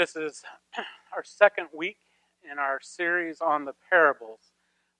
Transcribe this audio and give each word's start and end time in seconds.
This 0.00 0.16
is 0.16 0.42
our 1.14 1.22
second 1.22 1.66
week 1.74 1.98
in 2.50 2.58
our 2.58 2.78
series 2.80 3.42
on 3.42 3.66
the 3.66 3.74
parables. 3.90 4.52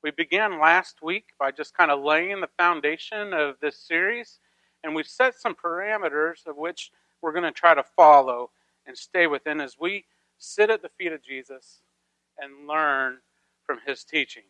We 0.05 0.11
began 0.11 0.61
last 0.61 0.99
week 1.03 1.29
by 1.39 1.53
just 1.53 1.75
kind 1.75 1.91
of 1.91 2.05
laying 2.05 2.43
the 2.43 2.51
foundation 2.59 3.33
of 3.33 3.55
this 3.63 3.79
series, 3.79 4.41
and 4.85 4.95
we've 4.95 5.07
set 5.07 5.35
some 5.35 5.55
parameters 5.55 6.47
of 6.47 6.59
which 6.59 6.91
we're 7.23 7.33
going 7.33 7.45
to 7.45 7.51
try 7.51 7.73
to 7.73 7.83
follow 7.83 8.51
and 8.87 8.95
stay 8.95 9.27
within 9.27 9.59
as 9.59 9.79
we 9.81 10.05
sit 10.37 10.69
at 10.69 10.83
the 10.83 10.91
feet 10.91 11.13
of 11.13 11.23
Jesus 11.23 11.81
and 12.39 12.69
learn 12.69 13.21
from 13.65 13.79
his 13.87 14.05
teaching. 14.05 14.45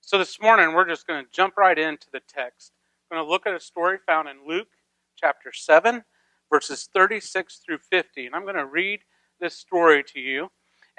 So 0.00 0.18
this 0.18 0.40
morning, 0.42 0.74
we're 0.74 0.88
just 0.88 1.06
going 1.06 1.24
to 1.24 1.30
jump 1.30 1.56
right 1.56 1.78
into 1.78 2.08
the 2.12 2.22
text. 2.26 2.72
We're 3.08 3.18
going 3.18 3.28
to 3.28 3.30
look 3.30 3.46
at 3.46 3.54
a 3.54 3.60
story 3.60 3.98
found 4.04 4.28
in 4.28 4.38
Luke 4.44 4.70
chapter 5.14 5.52
7, 5.52 6.02
verses 6.50 6.88
36 6.92 7.58
through 7.64 7.78
50. 7.78 8.26
And 8.26 8.34
I'm 8.34 8.42
going 8.42 8.56
to 8.56 8.66
read 8.66 9.02
this 9.40 9.54
story 9.54 10.02
to 10.04 10.20
you. 10.20 10.50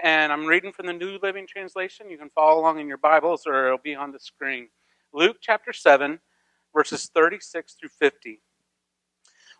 And 0.02 0.32
I'm 0.32 0.46
reading 0.46 0.72
from 0.72 0.86
the 0.86 0.94
New 0.94 1.20
Living 1.22 1.46
Translation. 1.46 2.10
You 2.10 2.18
can 2.18 2.30
follow 2.30 2.60
along 2.60 2.80
in 2.80 2.88
your 2.88 2.98
Bibles 2.98 3.46
or 3.46 3.66
it'll 3.66 3.78
be 3.78 3.96
on 3.96 4.12
the 4.12 4.20
screen. 4.20 4.70
Luke 5.14 5.38
chapter 5.42 5.74
7, 5.74 6.20
verses 6.74 7.10
36 7.14 7.74
through 7.74 7.90
50. 7.90 8.42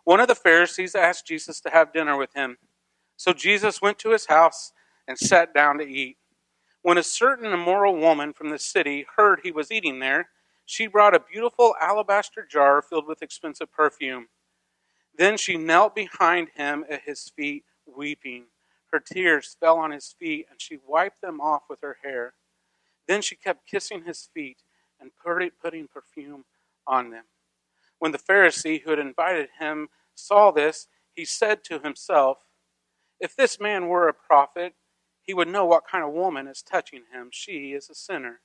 One 0.04 0.20
of 0.20 0.28
the 0.28 0.34
Pharisees 0.34 0.94
asked 0.94 1.26
Jesus 1.26 1.60
to 1.60 1.70
have 1.70 1.92
dinner 1.92 2.16
with 2.16 2.32
him. 2.34 2.56
So 3.16 3.32
Jesus 3.32 3.82
went 3.82 3.98
to 3.98 4.10
his 4.10 4.26
house 4.26 4.72
and 5.06 5.18
sat 5.18 5.52
down 5.52 5.78
to 5.78 5.84
eat. 5.84 6.16
When 6.82 6.96
a 6.96 7.02
certain 7.02 7.52
immoral 7.52 7.96
woman 7.96 8.32
from 8.32 8.48
the 8.48 8.58
city 8.58 9.04
heard 9.16 9.40
he 9.42 9.52
was 9.52 9.70
eating 9.70 9.98
there, 9.98 10.30
she 10.64 10.86
brought 10.86 11.14
a 11.14 11.20
beautiful 11.20 11.74
alabaster 11.80 12.46
jar 12.50 12.80
filled 12.80 13.06
with 13.06 13.22
expensive 13.22 13.70
perfume. 13.70 14.28
Then 15.18 15.36
she 15.36 15.58
knelt 15.58 15.94
behind 15.94 16.48
him 16.54 16.84
at 16.88 17.02
his 17.02 17.30
feet, 17.36 17.64
weeping. 17.84 18.44
Her 18.92 19.00
tears 19.00 19.56
fell 19.60 19.78
on 19.78 19.92
his 19.92 20.14
feet, 20.18 20.46
and 20.50 20.60
she 20.60 20.78
wiped 20.86 21.20
them 21.20 21.40
off 21.40 21.62
with 21.68 21.80
her 21.82 21.98
hair. 22.02 22.34
Then 23.06 23.22
she 23.22 23.36
kept 23.36 23.66
kissing 23.66 24.04
his 24.04 24.28
feet 24.34 24.62
and 25.00 25.10
putting 25.22 25.88
perfume 25.88 26.44
on 26.86 27.10
them. 27.10 27.24
When 27.98 28.12
the 28.12 28.18
Pharisee 28.18 28.82
who 28.82 28.90
had 28.90 28.98
invited 28.98 29.48
him 29.58 29.88
saw 30.14 30.50
this, 30.50 30.88
he 31.14 31.24
said 31.24 31.62
to 31.64 31.78
himself, 31.78 32.44
If 33.20 33.36
this 33.36 33.60
man 33.60 33.88
were 33.88 34.08
a 34.08 34.14
prophet, 34.14 34.74
he 35.22 35.34
would 35.34 35.48
know 35.48 35.64
what 35.66 35.86
kind 35.86 36.02
of 36.02 36.12
woman 36.12 36.46
is 36.46 36.62
touching 36.62 37.02
him. 37.12 37.28
She 37.30 37.72
is 37.72 37.88
a 37.88 37.94
sinner. 37.94 38.40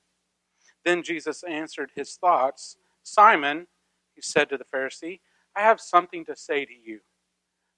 Then 0.84 1.02
Jesus 1.02 1.42
answered 1.42 1.90
his 1.94 2.14
thoughts. 2.16 2.76
Simon, 3.02 3.66
he 4.14 4.22
said 4.22 4.48
to 4.50 4.58
the 4.58 4.64
Pharisee, 4.64 5.20
I 5.54 5.62
have 5.62 5.80
something 5.80 6.24
to 6.26 6.36
say 6.36 6.64
to 6.64 6.72
you. 6.72 7.00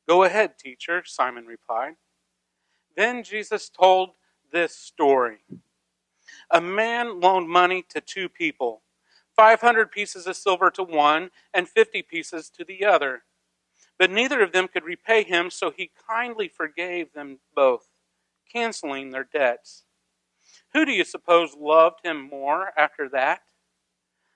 Go 0.09 0.25
ahead, 0.25 0.59
teacher, 0.59 1.03
Simon 1.05 1.47
replied. 1.47 1.95
Then 2.99 3.23
Jesus 3.23 3.69
told 3.69 4.11
this 4.51 4.75
story. 4.75 5.37
A 6.51 6.61
man 6.61 7.21
loaned 7.21 7.49
money 7.49 7.85
to 7.91 8.01
two 8.01 8.29
people 8.29 8.83
500 9.37 9.93
pieces 9.93 10.27
of 10.27 10.35
silver 10.35 10.69
to 10.73 10.83
one 10.83 11.31
and 11.55 11.69
50 11.69 12.03
pieces 12.03 12.51
to 12.51 12.65
the 12.65 12.85
other. 12.85 13.23
But 14.01 14.11
neither 14.11 14.43
of 14.43 14.51
them 14.51 14.67
could 14.67 14.83
repay 14.83 15.23
him, 15.23 15.49
so 15.49 15.71
he 15.71 15.93
kindly 16.09 16.49
forgave 16.49 17.13
them 17.13 17.39
both, 17.55 17.87
canceling 18.53 19.11
their 19.11 19.29
debts. 19.33 19.85
Who 20.73 20.85
do 20.85 20.91
you 20.91 21.05
suppose 21.05 21.55
loved 21.57 22.05
him 22.05 22.29
more 22.29 22.73
after 22.77 23.09
that? 23.11 23.43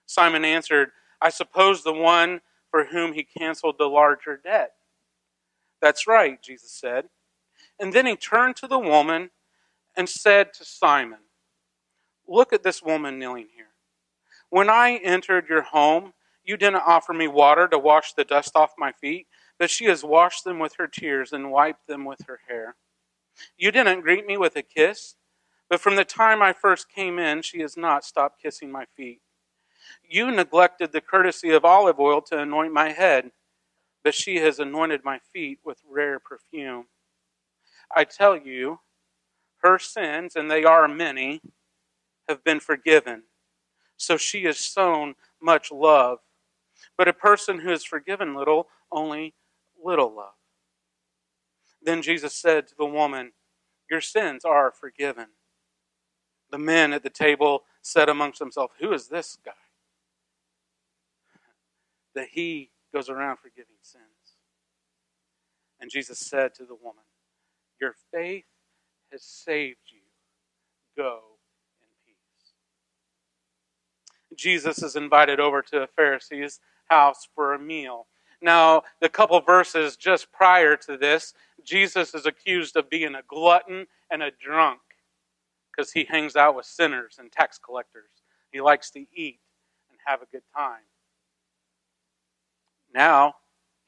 Simon 0.06 0.44
answered, 0.44 0.92
I 1.20 1.30
suppose 1.30 1.82
the 1.82 1.92
one 1.92 2.42
for 2.70 2.84
whom 2.84 3.12
he 3.12 3.24
canceled 3.24 3.78
the 3.78 3.88
larger 3.88 4.36
debt. 4.36 4.74
That's 5.80 6.06
right, 6.06 6.40
Jesus 6.40 6.70
said. 6.70 7.08
And 7.82 7.92
then 7.92 8.06
he 8.06 8.14
turned 8.14 8.54
to 8.56 8.68
the 8.68 8.78
woman 8.78 9.30
and 9.96 10.08
said 10.08 10.54
to 10.54 10.64
Simon, 10.64 11.18
Look 12.28 12.52
at 12.52 12.62
this 12.62 12.80
woman 12.80 13.18
kneeling 13.18 13.48
here. 13.56 13.72
When 14.50 14.70
I 14.70 15.00
entered 15.02 15.48
your 15.48 15.62
home, 15.62 16.12
you 16.44 16.56
didn't 16.56 16.84
offer 16.86 17.12
me 17.12 17.26
water 17.26 17.66
to 17.66 17.78
wash 17.80 18.12
the 18.12 18.24
dust 18.24 18.54
off 18.54 18.74
my 18.78 18.92
feet, 18.92 19.26
but 19.58 19.68
she 19.68 19.86
has 19.86 20.04
washed 20.04 20.44
them 20.44 20.60
with 20.60 20.76
her 20.76 20.86
tears 20.86 21.32
and 21.32 21.50
wiped 21.50 21.88
them 21.88 22.04
with 22.04 22.20
her 22.28 22.38
hair. 22.48 22.76
You 23.56 23.72
didn't 23.72 24.02
greet 24.02 24.26
me 24.26 24.36
with 24.36 24.54
a 24.54 24.62
kiss, 24.62 25.16
but 25.68 25.80
from 25.80 25.96
the 25.96 26.04
time 26.04 26.40
I 26.40 26.52
first 26.52 26.88
came 26.88 27.18
in, 27.18 27.42
she 27.42 27.62
has 27.62 27.76
not 27.76 28.04
stopped 28.04 28.40
kissing 28.40 28.70
my 28.70 28.84
feet. 28.96 29.22
You 30.08 30.30
neglected 30.30 30.92
the 30.92 31.00
courtesy 31.00 31.50
of 31.50 31.64
olive 31.64 31.98
oil 31.98 32.20
to 32.22 32.38
anoint 32.38 32.72
my 32.72 32.92
head, 32.92 33.32
but 34.04 34.14
she 34.14 34.36
has 34.36 34.60
anointed 34.60 35.04
my 35.04 35.18
feet 35.32 35.58
with 35.64 35.80
rare 35.90 36.20
perfume. 36.20 36.86
I 37.94 38.04
tell 38.04 38.36
you, 38.36 38.80
her 39.62 39.78
sins, 39.78 40.34
and 40.36 40.50
they 40.50 40.64
are 40.64 40.88
many, 40.88 41.40
have 42.28 42.42
been 42.44 42.60
forgiven. 42.60 43.24
So 43.96 44.16
she 44.16 44.44
has 44.44 44.58
sown 44.58 45.14
much 45.40 45.70
love. 45.70 46.18
But 46.96 47.08
a 47.08 47.12
person 47.12 47.60
who 47.60 47.70
is 47.70 47.84
forgiven 47.84 48.34
little, 48.34 48.68
only 48.90 49.34
little 49.82 50.14
love. 50.14 50.34
Then 51.80 52.02
Jesus 52.02 52.34
said 52.34 52.66
to 52.68 52.74
the 52.76 52.86
woman, 52.86 53.32
Your 53.90 54.00
sins 54.00 54.44
are 54.44 54.70
forgiven. 54.70 55.28
The 56.50 56.58
men 56.58 56.92
at 56.92 57.02
the 57.02 57.10
table 57.10 57.62
said 57.82 58.08
amongst 58.08 58.38
themselves, 58.38 58.74
Who 58.80 58.92
is 58.92 59.08
this 59.08 59.38
guy? 59.44 59.52
That 62.14 62.28
he 62.32 62.70
goes 62.92 63.08
around 63.08 63.38
forgiving 63.38 63.76
sins. 63.80 64.04
And 65.80 65.90
Jesus 65.90 66.18
said 66.18 66.54
to 66.54 66.64
the 66.64 66.74
woman, 66.74 67.04
your 67.82 67.96
faith 68.12 68.44
has 69.10 69.24
saved 69.24 69.80
you. 69.90 69.98
Go 70.96 71.18
in 71.82 71.88
peace. 72.06 72.52
Jesus 74.38 74.82
is 74.82 74.94
invited 74.94 75.40
over 75.40 75.60
to 75.62 75.82
a 75.82 75.88
Pharisee's 75.88 76.60
house 76.88 77.26
for 77.34 77.52
a 77.52 77.58
meal. 77.58 78.06
Now, 78.40 78.82
the 79.00 79.08
couple 79.08 79.40
verses 79.40 79.96
just 79.96 80.30
prior 80.32 80.76
to 80.76 80.96
this, 80.96 81.34
Jesus 81.64 82.14
is 82.14 82.24
accused 82.24 82.76
of 82.76 82.88
being 82.88 83.16
a 83.16 83.22
glutton 83.26 83.86
and 84.10 84.22
a 84.22 84.30
drunk 84.30 84.80
because 85.70 85.92
he 85.92 86.04
hangs 86.04 86.36
out 86.36 86.54
with 86.54 86.66
sinners 86.66 87.16
and 87.18 87.32
tax 87.32 87.58
collectors. 87.58 88.10
He 88.52 88.60
likes 88.60 88.90
to 88.92 89.00
eat 89.12 89.40
and 89.90 89.98
have 90.06 90.22
a 90.22 90.26
good 90.26 90.42
time. 90.56 90.84
Now, 92.94 93.34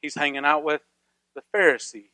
he's 0.01 0.15
hanging 0.15 0.45
out 0.45 0.63
with 0.65 0.81
the 1.33 1.43
Pharisee 1.55 2.09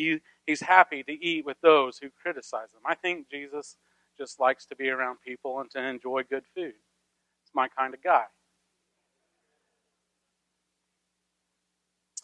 he, 0.00 0.18
he's 0.46 0.62
happy 0.62 1.02
to 1.02 1.12
eat 1.12 1.44
with 1.44 1.60
those 1.60 1.98
who 1.98 2.08
criticize 2.10 2.72
him. 2.72 2.80
I 2.86 2.94
think 2.94 3.30
Jesus 3.30 3.76
just 4.16 4.40
likes 4.40 4.66
to 4.66 4.76
be 4.76 4.88
around 4.88 5.18
people 5.24 5.60
and 5.60 5.70
to 5.72 5.82
enjoy 5.82 6.22
good 6.22 6.44
food. 6.54 6.74
It's 7.42 7.54
my 7.54 7.68
kind 7.68 7.94
of 7.94 8.02
guy. 8.02 8.24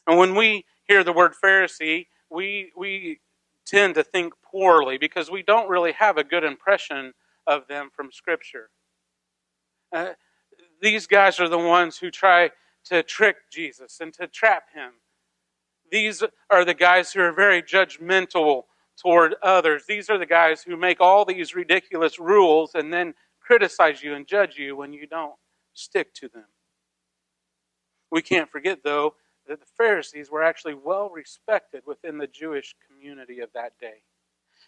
And 0.07 0.19
when 0.19 0.35
we 0.35 0.65
hear 0.85 1.05
the 1.05 1.13
word 1.13 1.33
Pharisee, 1.43 2.07
we, 2.31 2.73
we 2.77 3.21
tend 3.67 3.95
to 3.97 4.05
think 4.05 4.35
poorly 4.43 4.99
because 4.99 5.31
we 5.31 5.43
don't 5.43 5.69
really 5.69 5.93
have 5.93 6.17
a 6.17 6.25
good 6.25 6.45
impression 6.45 7.13
of 7.47 7.67
them 7.69 7.91
from 7.95 8.13
Scripture. 8.13 8.71
Uh, 9.93 10.13
these 10.81 11.07
guys 11.07 11.41
are 11.41 11.49
the 11.49 11.59
ones 11.59 11.99
who 11.99 12.11
try 12.11 12.51
to 12.85 13.03
trick 13.03 13.37
Jesus 13.51 13.99
and 14.01 14.13
to 14.15 14.27
trap 14.27 14.65
him 14.75 14.93
these 15.91 16.23
are 16.51 16.65
the 16.65 16.75
guys 16.75 17.13
who 17.13 17.21
are 17.21 17.33
very 17.33 17.63
judgmental 17.63 18.65
toward 19.01 19.35
others. 19.43 19.85
These 19.87 20.11
are 20.11 20.19
the 20.19 20.27
guys 20.27 20.63
who 20.63 20.77
make 20.77 21.01
all 21.01 21.25
these 21.25 21.55
ridiculous 21.55 22.19
rules 22.19 22.75
and 22.75 22.93
then 22.93 23.15
criticize 23.41 24.03
you 24.03 24.15
and 24.15 24.27
judge 24.27 24.57
you 24.57 24.77
when 24.77 24.93
you 24.93 25.07
don't 25.07 25.35
stick 25.75 26.13
to 26.15 26.29
them. 26.29 26.47
We 28.11 28.23
can't 28.23 28.51
forget, 28.51 28.81
though, 28.83 29.15
that 29.49 29.61
the 29.61 29.67
Pharisees 29.77 30.31
were 30.31 30.43
actually 30.43 30.75
well 30.75 31.11
respected 31.11 31.83
within 31.87 32.19
the 32.19 32.27
Jewish 32.27 32.75
community 32.89 33.41
of 33.41 33.51
that 33.55 33.73
day. 33.81 34.03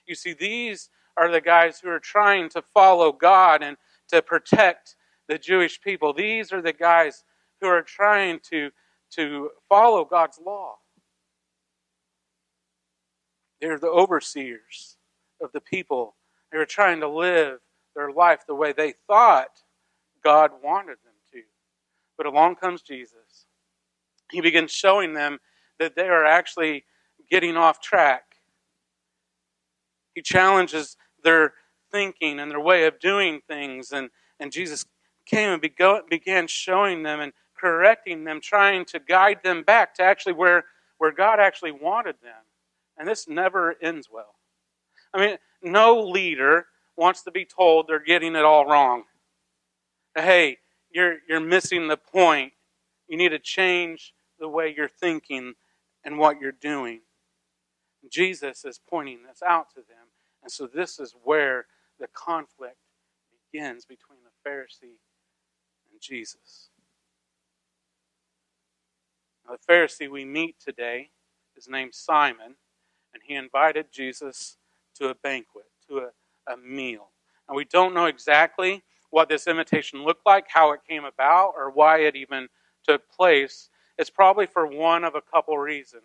You 0.06 0.14
see, 0.14 0.32
these 0.32 0.90
are 1.16 1.30
the 1.30 1.40
guys 1.40 1.80
who 1.80 1.88
are 1.90 1.98
trying 1.98 2.48
to 2.50 2.62
follow 2.62 3.12
God 3.12 3.62
and 3.62 3.76
to 4.08 4.22
protect 4.22 4.96
the 5.28 5.38
Jewish 5.38 5.80
people. 5.80 6.12
These 6.12 6.52
are 6.52 6.62
the 6.62 6.72
guys 6.72 7.24
who 7.60 7.66
are 7.66 7.82
trying 7.82 8.40
to, 8.50 8.70
to 9.12 9.50
follow 9.68 10.04
God's 10.04 10.38
law. 10.44 10.76
They're 13.60 13.78
the 13.78 13.88
overseers 13.88 14.96
of 15.40 15.52
the 15.52 15.60
people. 15.60 16.14
They 16.50 16.58
were 16.58 16.66
trying 16.66 17.00
to 17.00 17.08
live 17.08 17.60
their 17.94 18.10
life 18.10 18.40
the 18.46 18.54
way 18.54 18.72
they 18.72 18.94
thought 19.06 19.62
God 20.22 20.52
wanted 20.62 20.98
them 21.04 21.14
to. 21.32 21.42
But 22.16 22.26
along 22.26 22.56
comes 22.56 22.82
Jesus. 22.82 23.46
He 24.30 24.40
begins 24.40 24.70
showing 24.70 25.14
them 25.14 25.38
that 25.78 25.96
they 25.96 26.08
are 26.08 26.24
actually 26.24 26.84
getting 27.30 27.56
off 27.56 27.80
track. 27.80 28.24
He 30.14 30.22
challenges 30.22 30.96
their 31.22 31.54
thinking 31.90 32.38
and 32.40 32.50
their 32.50 32.60
way 32.60 32.86
of 32.86 32.98
doing 32.98 33.40
things. 33.46 33.92
And, 33.92 34.10
and 34.38 34.52
Jesus 34.52 34.84
came 35.26 35.50
and 35.50 35.60
began 36.08 36.46
showing 36.46 37.02
them 37.02 37.20
and 37.20 37.32
correcting 37.58 38.24
them, 38.24 38.40
trying 38.40 38.84
to 38.86 38.98
guide 38.98 39.40
them 39.42 39.62
back 39.62 39.94
to 39.94 40.02
actually 40.02 40.32
where, 40.32 40.64
where 40.98 41.12
God 41.12 41.40
actually 41.40 41.72
wanted 41.72 42.16
them 42.22 42.34
And 42.98 43.06
this 43.06 43.28
never 43.28 43.76
ends 43.80 44.08
well. 44.12 44.34
I 45.14 45.18
mean, 45.18 45.36
no 45.62 46.00
leader 46.00 46.66
wants 46.96 47.22
to 47.22 47.30
be 47.30 47.44
told 47.44 47.86
they're 47.86 48.00
getting 48.00 48.34
it 48.34 48.44
all 48.44 48.66
wrong. 48.66 49.04
Hey, 50.16 50.58
you're, 50.90 51.18
you're 51.28 51.40
missing 51.40 51.86
the 51.86 51.96
point. 51.96 52.52
You 53.08 53.16
need 53.16 53.30
to 53.30 53.38
change 53.38 54.12
the 54.38 54.48
way 54.48 54.74
you're 54.76 54.88
thinking 54.88 55.54
and 56.04 56.18
what 56.18 56.40
you're 56.40 56.52
doing. 56.52 57.00
Jesus 58.10 58.64
is 58.64 58.80
pointing 58.88 59.20
this 59.28 59.42
out 59.46 59.70
to 59.70 59.76
them. 59.76 60.08
And 60.42 60.50
so 60.50 60.66
this 60.66 60.98
is 60.98 61.14
where 61.22 61.66
the 61.98 62.08
conflict 62.08 62.76
begins 63.52 63.84
between 63.84 64.18
the 64.24 64.48
Pharisee 64.48 64.98
and 65.90 66.00
Jesus. 66.00 66.70
Now, 69.46 69.56
the 69.56 69.72
Pharisee 69.72 70.10
we 70.10 70.24
meet 70.24 70.56
today 70.60 71.10
is 71.56 71.68
named 71.68 71.94
Simon, 71.94 72.56
and 73.12 73.22
he 73.24 73.34
invited 73.34 73.86
Jesus 73.92 74.56
to 74.96 75.08
a 75.08 75.14
banquet, 75.14 75.66
to 75.88 75.98
a, 75.98 76.52
a 76.52 76.56
meal. 76.56 77.08
And 77.48 77.56
we 77.56 77.64
don't 77.64 77.94
know 77.94 78.06
exactly 78.06 78.82
what 79.10 79.28
this 79.28 79.46
invitation 79.46 80.04
looked 80.04 80.26
like, 80.26 80.46
how 80.48 80.72
it 80.72 80.80
came 80.88 81.04
about, 81.04 81.54
or 81.56 81.70
why 81.70 82.00
it 82.00 82.16
even 82.16 82.48
took 82.86 83.10
place. 83.10 83.70
It's 83.96 84.10
probably 84.10 84.46
for 84.46 84.66
one 84.66 85.04
of 85.04 85.14
a 85.14 85.20
couple 85.20 85.56
reasons. 85.58 86.02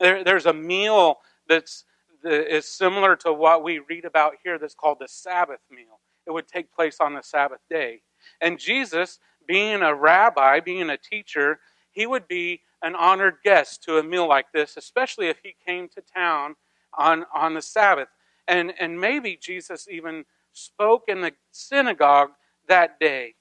There, 0.00 0.24
there's 0.24 0.46
a 0.46 0.52
meal 0.52 1.18
that's 1.48 1.84
that 2.22 2.54
is 2.54 2.66
similar 2.66 3.16
to 3.16 3.32
what 3.32 3.64
we 3.64 3.80
read 3.80 4.04
about 4.04 4.34
here 4.42 4.58
that's 4.58 4.74
called 4.74 4.98
the 5.00 5.08
Sabbath 5.08 5.60
meal. 5.70 6.00
It 6.26 6.30
would 6.30 6.46
take 6.46 6.72
place 6.72 6.98
on 7.00 7.14
the 7.14 7.22
Sabbath 7.22 7.60
day. 7.68 8.02
And 8.40 8.58
Jesus, 8.58 9.18
being 9.46 9.82
a 9.82 9.94
rabbi, 9.94 10.60
being 10.60 10.88
a 10.90 10.96
teacher, 10.96 11.58
he 11.92 12.06
would 12.06 12.26
be 12.26 12.60
an 12.82 12.94
honored 12.94 13.36
guest 13.44 13.82
to 13.84 13.98
a 13.98 14.02
meal 14.02 14.28
like 14.28 14.46
this, 14.52 14.76
especially 14.76 15.28
if 15.28 15.38
he 15.42 15.54
came 15.66 15.88
to 15.90 16.02
town 16.14 16.56
on, 16.98 17.24
on 17.34 17.54
the 17.54 17.62
Sabbath. 17.62 18.08
And, 18.48 18.72
and 18.80 19.00
maybe 19.00 19.38
Jesus 19.40 19.86
even 19.88 20.24
spoke 20.52 21.04
in 21.08 21.20
the 21.20 21.32
synagogue 21.52 22.30
that 22.68 22.98
day. 22.98 23.34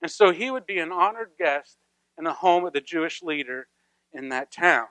And 0.00 0.10
so 0.10 0.32
he 0.32 0.50
would 0.50 0.66
be 0.66 0.78
an 0.78 0.92
honored 0.92 1.32
guest 1.38 1.76
in 2.18 2.24
the 2.24 2.32
home 2.32 2.64
of 2.64 2.72
the 2.72 2.80
Jewish 2.80 3.22
leader 3.22 3.68
in 4.12 4.28
that 4.30 4.50
town. 4.50 4.86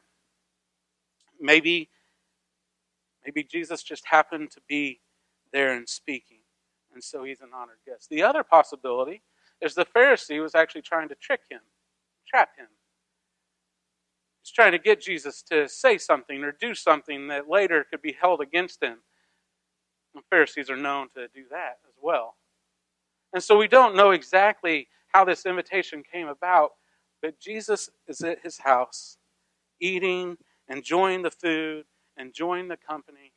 Maybe, 1.40 1.90
maybe 3.26 3.44
Jesus 3.44 3.84
just 3.84 4.06
happened 4.06 4.52
to 4.52 4.62
be 4.68 5.02
there 5.52 5.74
and 5.74 5.88
speaking, 5.88 6.40
and 6.94 7.04
so 7.04 7.24
he's 7.24 7.42
an 7.42 7.50
honored 7.56 7.78
guest. 7.86 8.10
The 8.10 8.24
other 8.24 8.44
possibility 8.44 9.22
is 9.62 9.74
the 9.74 9.86
Pharisee 9.86 10.42
was 10.42 10.56
actually 10.56 10.82
trying 10.82 11.10
to 11.10 11.16
trick 11.16 11.42
him, 11.50 11.62
trap 12.28 12.50
him. 12.58 12.68
He's 14.42 14.52
trying 14.52 14.74
to 14.74 14.80
get 14.80 15.02
Jesus 15.02 15.42
to 15.44 15.68
say 15.68 15.98
something 15.98 16.44
or 16.44 16.52
do 16.52 16.76
something 16.76 17.28
that 17.30 17.50
later 17.50 17.86
could 17.90 18.02
be 18.02 18.16
held 18.20 18.42
against 18.42 18.82
him. 18.82 19.00
And 20.14 20.24
Pharisees 20.30 20.70
are 20.70 20.78
known 20.78 21.08
to 21.16 21.28
do 21.28 21.46
that 21.50 21.80
as 21.88 21.96
well. 22.02 22.36
And 23.34 23.44
so 23.44 23.58
we 23.58 23.68
don't 23.68 23.96
know 23.96 24.12
exactly 24.12 24.88
how 25.08 25.26
this 25.26 25.46
invitation 25.46 26.04
came 26.10 26.28
about, 26.28 26.72
but 27.22 27.40
Jesus 27.40 27.90
is 28.08 28.22
at 28.22 28.40
his 28.44 28.60
house, 28.60 29.18
eating, 29.82 30.38
enjoying 30.70 31.22
the 31.22 31.32
food, 31.32 31.86
enjoying 32.18 32.68
the 32.68 32.78
company, 32.78 33.34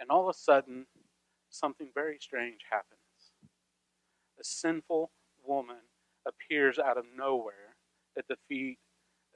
and 0.00 0.10
all 0.10 0.28
of 0.28 0.34
a 0.34 0.38
sudden, 0.38 0.86
something 1.50 1.88
very 1.94 2.18
strange 2.20 2.60
happens. 2.70 3.00
A 4.40 4.44
sinful 4.44 5.10
woman 5.46 5.76
appears 6.26 6.78
out 6.78 6.98
of 6.98 7.04
nowhere 7.16 7.65
at 8.16 8.28
the 8.28 8.36
feet 8.48 8.78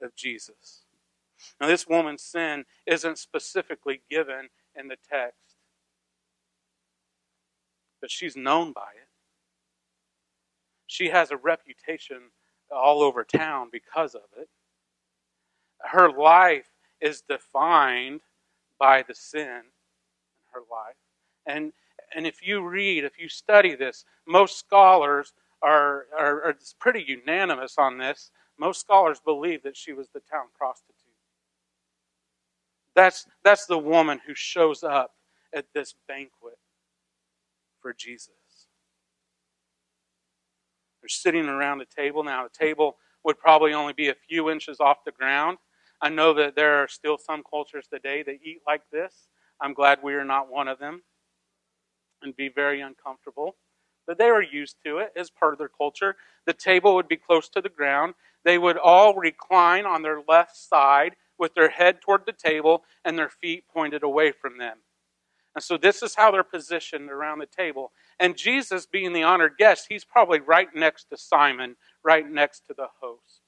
of 0.01 0.15
Jesus. 0.15 0.83
Now, 1.59 1.67
this 1.67 1.87
woman's 1.87 2.23
sin 2.23 2.65
isn't 2.85 3.17
specifically 3.17 4.01
given 4.09 4.49
in 4.75 4.87
the 4.87 4.97
text, 5.09 5.55
but 7.99 8.11
she's 8.11 8.35
known 8.35 8.71
by 8.73 8.89
it. 8.95 9.07
She 10.87 11.09
has 11.09 11.31
a 11.31 11.37
reputation 11.37 12.31
all 12.71 13.01
over 13.01 13.23
town 13.23 13.69
because 13.71 14.15
of 14.15 14.23
it. 14.37 14.49
Her 15.79 16.11
life 16.11 16.69
is 16.99 17.21
defined 17.21 18.21
by 18.79 19.03
the 19.07 19.15
sin 19.15 19.43
in 19.45 20.51
her 20.53 20.61
life. 20.71 20.95
And, 21.45 21.73
and 22.15 22.27
if 22.27 22.45
you 22.45 22.67
read, 22.67 23.03
if 23.03 23.19
you 23.19 23.29
study 23.29 23.75
this, 23.75 24.05
most 24.27 24.59
scholars 24.59 25.33
are, 25.61 26.05
are, 26.17 26.43
are 26.43 26.57
pretty 26.79 27.03
unanimous 27.07 27.75
on 27.77 27.97
this. 27.97 28.31
Most 28.61 28.81
scholars 28.81 29.19
believe 29.19 29.63
that 29.63 29.75
she 29.75 29.91
was 29.91 30.09
the 30.09 30.19
town 30.19 30.45
prostitute. 30.55 30.95
That's, 32.95 33.25
that's 33.43 33.65
the 33.65 33.79
woman 33.79 34.19
who 34.27 34.35
shows 34.35 34.83
up 34.83 35.13
at 35.51 35.65
this 35.73 35.95
banquet 36.07 36.59
for 37.81 37.91
Jesus. 37.91 38.29
They're 41.01 41.09
sitting 41.09 41.47
around 41.47 41.81
a 41.81 41.85
table. 41.85 42.23
Now, 42.23 42.45
a 42.45 42.49
table 42.49 42.97
would 43.23 43.39
probably 43.39 43.73
only 43.73 43.93
be 43.93 44.09
a 44.09 44.15
few 44.29 44.51
inches 44.51 44.79
off 44.79 45.05
the 45.05 45.11
ground. 45.11 45.57
I 45.99 46.09
know 46.09 46.31
that 46.35 46.55
there 46.55 46.83
are 46.83 46.87
still 46.87 47.17
some 47.17 47.41
cultures 47.49 47.87
today 47.91 48.21
that 48.21 48.41
eat 48.43 48.59
like 48.67 48.83
this. 48.91 49.27
I'm 49.59 49.73
glad 49.73 50.03
we 50.03 50.13
are 50.13 50.23
not 50.23 50.51
one 50.51 50.67
of 50.67 50.77
them 50.77 51.01
and 52.21 52.35
be 52.35 52.47
very 52.47 52.81
uncomfortable. 52.81 53.55
But 54.07 54.17
they 54.17 54.31
were 54.31 54.43
used 54.43 54.77
to 54.85 54.97
it 54.97 55.13
as 55.15 55.29
part 55.29 55.53
of 55.53 55.59
their 55.59 55.69
culture. 55.69 56.15
The 56.45 56.53
table 56.53 56.95
would 56.95 57.07
be 57.07 57.17
close 57.17 57.49
to 57.49 57.61
the 57.61 57.69
ground. 57.69 58.15
They 58.43 58.57
would 58.57 58.77
all 58.77 59.15
recline 59.15 59.85
on 59.85 60.01
their 60.01 60.21
left 60.27 60.55
side 60.55 61.15
with 61.37 61.53
their 61.53 61.69
head 61.69 62.01
toward 62.01 62.25
the 62.25 62.33
table 62.33 62.83
and 63.03 63.17
their 63.17 63.29
feet 63.29 63.65
pointed 63.73 64.03
away 64.03 64.31
from 64.31 64.57
them. 64.57 64.77
And 65.55 65.63
so 65.63 65.77
this 65.77 66.01
is 66.01 66.15
how 66.15 66.31
they're 66.31 66.43
positioned 66.43 67.09
around 67.09 67.39
the 67.39 67.45
table. 67.45 67.91
And 68.19 68.37
Jesus, 68.37 68.85
being 68.85 69.11
the 69.11 69.23
honored 69.23 69.57
guest, 69.57 69.87
he's 69.89 70.05
probably 70.05 70.39
right 70.39 70.69
next 70.73 71.05
to 71.09 71.17
Simon, 71.17 71.75
right 72.03 72.29
next 72.29 72.65
to 72.67 72.73
the 72.73 72.87
host. 73.01 73.41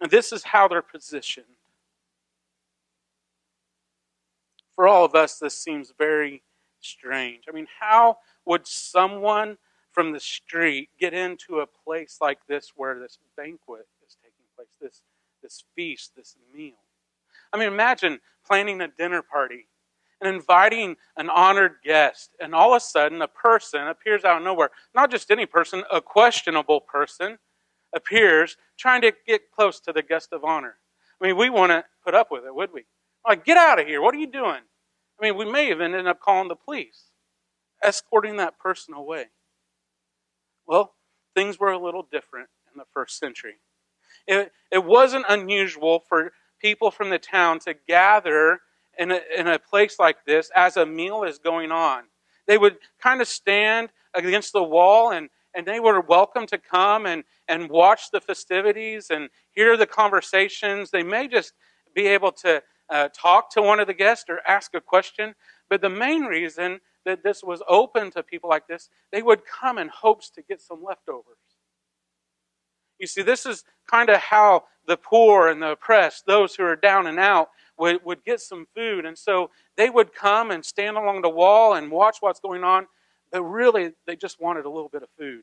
And 0.00 0.10
this 0.10 0.32
is 0.32 0.44
how 0.44 0.68
they're 0.68 0.82
positioned. 0.82 1.46
For 4.76 4.86
all 4.86 5.04
of 5.04 5.16
us, 5.16 5.38
this 5.38 5.58
seems 5.58 5.92
very 5.98 6.42
strange. 6.80 7.44
I 7.48 7.52
mean, 7.52 7.66
how 7.80 8.18
would 8.44 8.66
someone 8.66 9.58
from 9.98 10.12
the 10.12 10.20
street 10.20 10.90
get 11.00 11.12
into 11.12 11.58
a 11.58 11.66
place 11.66 12.18
like 12.20 12.38
this 12.46 12.70
where 12.76 13.00
this 13.00 13.18
banquet 13.36 13.88
is 14.06 14.16
taking 14.22 14.44
place, 14.54 14.68
this, 14.80 15.02
this 15.42 15.64
feast, 15.74 16.12
this 16.14 16.36
meal? 16.54 16.76
I 17.52 17.58
mean, 17.58 17.66
imagine 17.66 18.20
planning 18.46 18.80
a 18.80 18.86
dinner 18.86 19.22
party 19.22 19.66
and 20.20 20.32
inviting 20.32 20.94
an 21.16 21.28
honored 21.30 21.78
guest, 21.82 22.30
and 22.38 22.54
all 22.54 22.74
of 22.74 22.76
a 22.76 22.80
sudden 22.80 23.22
a 23.22 23.26
person 23.26 23.88
appears 23.88 24.22
out 24.22 24.36
of 24.36 24.44
nowhere. 24.44 24.70
Not 24.94 25.10
just 25.10 25.32
any 25.32 25.46
person, 25.46 25.82
a 25.92 26.00
questionable 26.00 26.80
person 26.80 27.36
appears 27.92 28.56
trying 28.78 29.00
to 29.00 29.12
get 29.26 29.50
close 29.50 29.80
to 29.80 29.92
the 29.92 30.02
guest 30.02 30.28
of 30.30 30.44
honor. 30.44 30.76
I 31.20 31.26
mean, 31.26 31.36
we 31.36 31.50
want 31.50 31.72
to 31.72 31.84
put 32.04 32.14
up 32.14 32.30
with 32.30 32.44
it, 32.44 32.54
would 32.54 32.72
we? 32.72 32.84
Like, 33.26 33.44
get 33.44 33.56
out 33.56 33.80
of 33.80 33.88
here. 33.88 34.00
What 34.00 34.14
are 34.14 34.18
you 34.18 34.30
doing? 34.30 34.62
I 35.20 35.24
mean, 35.24 35.36
we 35.36 35.50
may 35.50 35.72
even 35.72 35.92
end 35.92 36.06
up 36.06 36.20
calling 36.20 36.46
the 36.46 36.54
police, 36.54 37.10
escorting 37.82 38.36
that 38.36 38.60
person 38.60 38.94
away. 38.94 39.26
Well, 40.68 40.94
things 41.34 41.58
were 41.58 41.72
a 41.72 41.78
little 41.78 42.06
different 42.12 42.48
in 42.72 42.78
the 42.78 42.84
first 42.92 43.18
century. 43.18 43.54
It, 44.26 44.52
it 44.70 44.84
wasn't 44.84 45.24
unusual 45.28 46.04
for 46.06 46.32
people 46.60 46.90
from 46.90 47.08
the 47.08 47.18
town 47.18 47.58
to 47.60 47.74
gather 47.88 48.60
in 48.98 49.10
a, 49.10 49.20
in 49.36 49.46
a 49.46 49.58
place 49.58 49.98
like 49.98 50.26
this 50.26 50.50
as 50.54 50.76
a 50.76 50.84
meal 50.84 51.24
is 51.24 51.38
going 51.38 51.72
on. 51.72 52.04
They 52.46 52.58
would 52.58 52.76
kind 53.00 53.22
of 53.22 53.28
stand 53.28 53.88
against 54.14 54.52
the 54.52 54.62
wall 54.62 55.10
and, 55.10 55.30
and 55.54 55.64
they 55.64 55.80
were 55.80 56.00
welcome 56.02 56.46
to 56.48 56.58
come 56.58 57.06
and, 57.06 57.24
and 57.48 57.70
watch 57.70 58.10
the 58.10 58.20
festivities 58.20 59.08
and 59.10 59.30
hear 59.52 59.76
the 59.76 59.86
conversations. 59.86 60.90
They 60.90 61.02
may 61.02 61.28
just 61.28 61.54
be 61.94 62.08
able 62.08 62.32
to 62.32 62.62
uh, 62.90 63.08
talk 63.14 63.50
to 63.52 63.62
one 63.62 63.80
of 63.80 63.86
the 63.86 63.94
guests 63.94 64.26
or 64.28 64.40
ask 64.46 64.74
a 64.74 64.80
question. 64.80 65.34
But 65.70 65.80
the 65.80 65.90
main 65.90 66.24
reason 66.24 66.80
that 67.04 67.22
this 67.22 67.42
was 67.42 67.62
open 67.68 68.10
to 68.12 68.22
people 68.22 68.50
like 68.50 68.66
this, 68.66 68.88
they 69.12 69.22
would 69.22 69.40
come 69.46 69.78
in 69.78 69.88
hopes 69.88 70.30
to 70.30 70.42
get 70.42 70.60
some 70.60 70.82
leftovers. 70.82 71.36
You 72.98 73.06
see, 73.06 73.22
this 73.22 73.46
is 73.46 73.64
kind 73.90 74.10
of 74.10 74.20
how 74.20 74.64
the 74.86 74.96
poor 74.96 75.48
and 75.48 75.62
the 75.62 75.72
oppressed, 75.72 76.26
those 76.26 76.54
who 76.54 76.64
are 76.64 76.76
down 76.76 77.06
and 77.06 77.18
out, 77.18 77.48
would, 77.78 78.04
would 78.04 78.24
get 78.24 78.40
some 78.40 78.66
food. 78.74 79.06
And 79.06 79.16
so 79.16 79.50
they 79.76 79.88
would 79.88 80.12
come 80.12 80.50
and 80.50 80.64
stand 80.64 80.96
along 80.96 81.22
the 81.22 81.28
wall 81.28 81.74
and 81.74 81.90
watch 81.90 82.16
what's 82.20 82.40
going 82.40 82.64
on, 82.64 82.86
but 83.30 83.42
really 83.42 83.92
they 84.06 84.16
just 84.16 84.40
wanted 84.40 84.64
a 84.64 84.70
little 84.70 84.88
bit 84.88 85.02
of 85.02 85.08
food. 85.18 85.42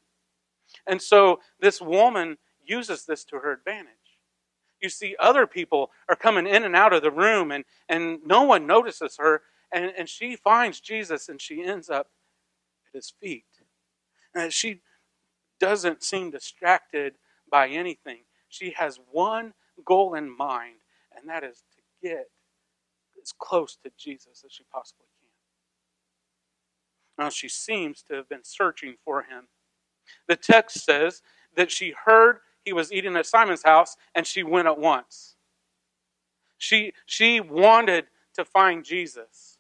And 0.86 1.02
so 1.02 1.40
this 1.60 1.82
woman 1.82 2.38
uses 2.66 3.06
this 3.06 3.24
to 3.26 3.38
her 3.38 3.54
advantage. 3.54 3.94
You 4.82 4.90
see, 4.90 5.16
other 5.20 5.48
people 5.48 5.92
are 6.10 6.16
coming 6.16 6.46
in 6.48 6.64
and 6.64 6.76
out 6.76 6.94
of 6.94 7.02
the 7.02 7.12
room, 7.12 7.52
and, 7.52 7.64
and 7.88 8.20
no 8.26 8.44
one 8.44 8.68
notices 8.68 9.16
her, 9.20 9.42
and, 9.74 9.92
and 9.98 10.10
she 10.10 10.36
finds 10.36 10.80
Jesus 10.80 11.30
and 11.30 11.42
she 11.42 11.64
ends 11.64 11.90
up 11.90 12.08
at 12.88 12.94
his 12.94 13.14
feet. 13.22 13.46
And 14.34 14.52
she 14.52 14.82
doesn't 15.60 16.04
seem 16.04 16.32
distracted 16.32 17.16
by 17.50 17.70
anything. 17.70 18.24
She 18.50 18.72
has 18.72 19.00
one 19.12 19.54
goal 19.86 20.14
in 20.14 20.36
mind, 20.36 20.78
and 21.16 21.30
that 21.30 21.44
is 21.44 21.64
to 21.76 22.08
get 22.08 22.30
as 23.22 23.34
close 23.38 23.78
to 23.84 23.92
Jesus 23.98 24.44
as 24.46 24.52
she 24.52 24.64
possibly 24.72 25.08
can. 25.20 25.30
Now, 27.26 27.30
she 27.30 27.48
seems 27.48 28.02
to 28.04 28.16
have 28.16 28.30
been 28.30 28.44
searching 28.44 28.96
for 29.04 29.24
him. 29.24 29.48
The 30.28 30.36
text 30.36 30.84
says 30.84 31.22
that 31.56 31.72
she 31.72 31.94
heard 32.06 32.40
he 32.64 32.74
was 32.74 32.92
eating 32.92 33.16
at 33.16 33.26
Simon's 33.26 33.64
house 33.64 33.96
and 34.14 34.26
she 34.26 34.44
went 34.44 34.68
at 34.68 34.78
once. 34.78 35.36
She, 36.58 36.94
she 37.06 37.40
wanted 37.40 38.06
to 38.34 38.44
find 38.44 38.84
Jesus. 38.84 39.55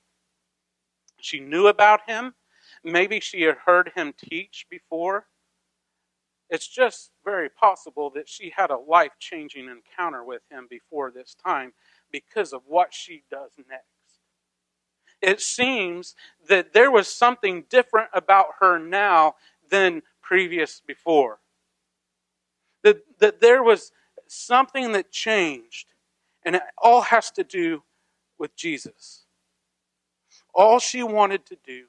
She 1.25 1.39
knew 1.39 1.65
about 1.65 2.07
him. 2.07 2.35
Maybe 2.83 3.19
she 3.19 3.41
had 3.41 3.57
heard 3.65 3.91
him 3.95 4.13
teach 4.13 4.67
before. 4.69 5.25
It's 6.51 6.67
just 6.67 7.09
very 7.23 7.49
possible 7.49 8.11
that 8.11 8.29
she 8.29 8.53
had 8.55 8.69
a 8.69 8.77
life 8.77 9.13
changing 9.19 9.67
encounter 9.67 10.23
with 10.23 10.43
him 10.51 10.67
before 10.69 11.09
this 11.09 11.35
time 11.43 11.73
because 12.11 12.53
of 12.53 12.61
what 12.67 12.93
she 12.93 13.23
does 13.31 13.53
next. 13.67 14.19
It 15.19 15.41
seems 15.41 16.13
that 16.47 16.73
there 16.73 16.91
was 16.91 17.07
something 17.07 17.63
different 17.71 18.09
about 18.13 18.45
her 18.59 18.77
now 18.77 19.33
than 19.67 20.03
previous 20.21 20.79
before. 20.85 21.39
That, 22.83 22.97
that 23.17 23.41
there 23.41 23.63
was 23.63 23.91
something 24.27 24.91
that 24.91 25.09
changed, 25.09 25.87
and 26.45 26.55
it 26.55 26.61
all 26.77 27.01
has 27.01 27.31
to 27.31 27.43
do 27.43 27.81
with 28.37 28.55
Jesus. 28.55 29.24
All 30.55 30.79
she 30.79 31.03
wanted 31.03 31.45
to 31.47 31.57
do 31.65 31.87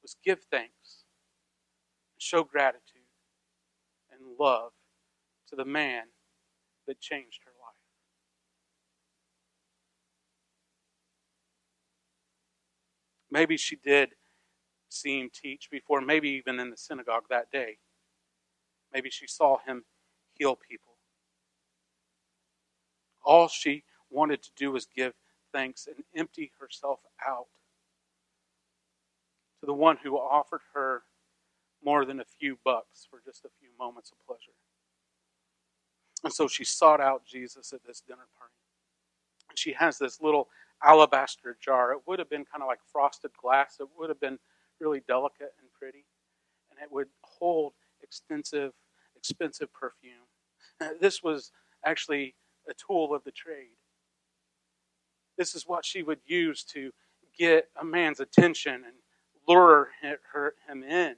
was 0.00 0.14
give 0.24 0.38
thanks, 0.48 1.04
show 2.18 2.44
gratitude, 2.44 3.02
and 4.12 4.38
love 4.38 4.70
to 5.48 5.56
the 5.56 5.64
man 5.64 6.04
that 6.86 7.00
changed 7.00 7.40
her 7.44 7.50
life. 7.60 7.74
Maybe 13.28 13.56
she 13.56 13.74
did 13.74 14.10
see 14.88 15.18
him 15.18 15.28
teach 15.34 15.68
before, 15.68 16.00
maybe 16.00 16.28
even 16.30 16.60
in 16.60 16.70
the 16.70 16.76
synagogue 16.76 17.24
that 17.28 17.50
day. 17.50 17.78
Maybe 18.94 19.10
she 19.10 19.26
saw 19.26 19.58
him 19.66 19.84
heal 20.34 20.54
people. 20.54 20.92
All 23.24 23.48
she 23.48 23.82
wanted 24.10 24.42
to 24.42 24.50
do 24.56 24.70
was 24.70 24.86
give 24.86 25.14
thanks 25.52 25.88
and 25.88 26.04
empty 26.14 26.52
herself 26.60 27.00
out 27.26 27.46
to 29.60 29.66
the 29.66 29.72
one 29.72 29.98
who 30.02 30.16
offered 30.16 30.60
her 30.74 31.02
more 31.84 32.04
than 32.04 32.20
a 32.20 32.24
few 32.24 32.58
bucks 32.64 33.06
for 33.08 33.20
just 33.24 33.44
a 33.44 33.50
few 33.60 33.68
moments 33.78 34.10
of 34.10 34.18
pleasure. 34.26 34.56
And 36.24 36.32
so 36.32 36.48
she 36.48 36.64
sought 36.64 37.00
out 37.00 37.24
Jesus 37.24 37.72
at 37.72 37.84
this 37.86 38.00
dinner 38.00 38.26
party. 38.38 38.54
And 39.48 39.58
she 39.58 39.72
has 39.72 39.98
this 39.98 40.20
little 40.20 40.48
alabaster 40.82 41.56
jar. 41.60 41.92
It 41.92 42.00
would 42.06 42.18
have 42.18 42.28
been 42.28 42.44
kind 42.44 42.62
of 42.62 42.66
like 42.66 42.80
frosted 42.90 43.30
glass, 43.40 43.76
it 43.80 43.88
would 43.98 44.08
have 44.08 44.20
been 44.20 44.38
really 44.80 45.02
delicate 45.06 45.54
and 45.60 45.68
pretty. 45.78 46.04
And 46.70 46.80
it 46.82 46.90
would 46.90 47.08
hold 47.22 47.72
extensive, 48.02 48.72
expensive 49.16 49.72
perfume. 49.72 50.26
Uh, 50.80 50.88
this 51.00 51.22
was 51.22 51.52
actually 51.84 52.34
a 52.68 52.74
tool 52.74 53.14
of 53.14 53.24
the 53.24 53.30
trade. 53.30 53.76
This 55.38 55.54
is 55.54 55.66
what 55.66 55.84
she 55.84 56.02
would 56.02 56.20
use 56.26 56.64
to 56.64 56.90
get 57.38 57.68
a 57.80 57.84
man's 57.84 58.20
attention 58.20 58.74
and 58.74 58.95
lure 59.46 59.90
her, 60.32 60.54
him 60.68 60.82
in. 60.82 61.16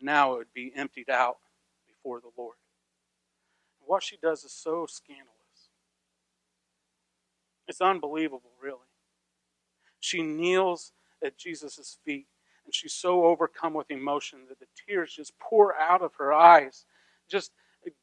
Now 0.00 0.34
it 0.34 0.38
would 0.38 0.54
be 0.54 0.72
emptied 0.76 1.10
out 1.10 1.38
before 1.86 2.20
the 2.20 2.30
Lord. 2.36 2.56
What 3.80 4.02
she 4.02 4.16
does 4.20 4.44
is 4.44 4.52
so 4.52 4.86
scandalous. 4.86 5.30
It's 7.68 7.80
unbelievable, 7.80 8.50
really. 8.62 8.78
She 10.00 10.22
kneels 10.22 10.92
at 11.24 11.38
Jesus' 11.38 11.98
feet, 12.04 12.26
and 12.64 12.74
she's 12.74 12.92
so 12.92 13.24
overcome 13.24 13.74
with 13.74 13.90
emotion 13.90 14.40
that 14.48 14.60
the 14.60 14.66
tears 14.86 15.14
just 15.14 15.38
pour 15.38 15.76
out 15.76 16.02
of 16.02 16.14
her 16.18 16.32
eyes, 16.32 16.84
just 17.28 17.52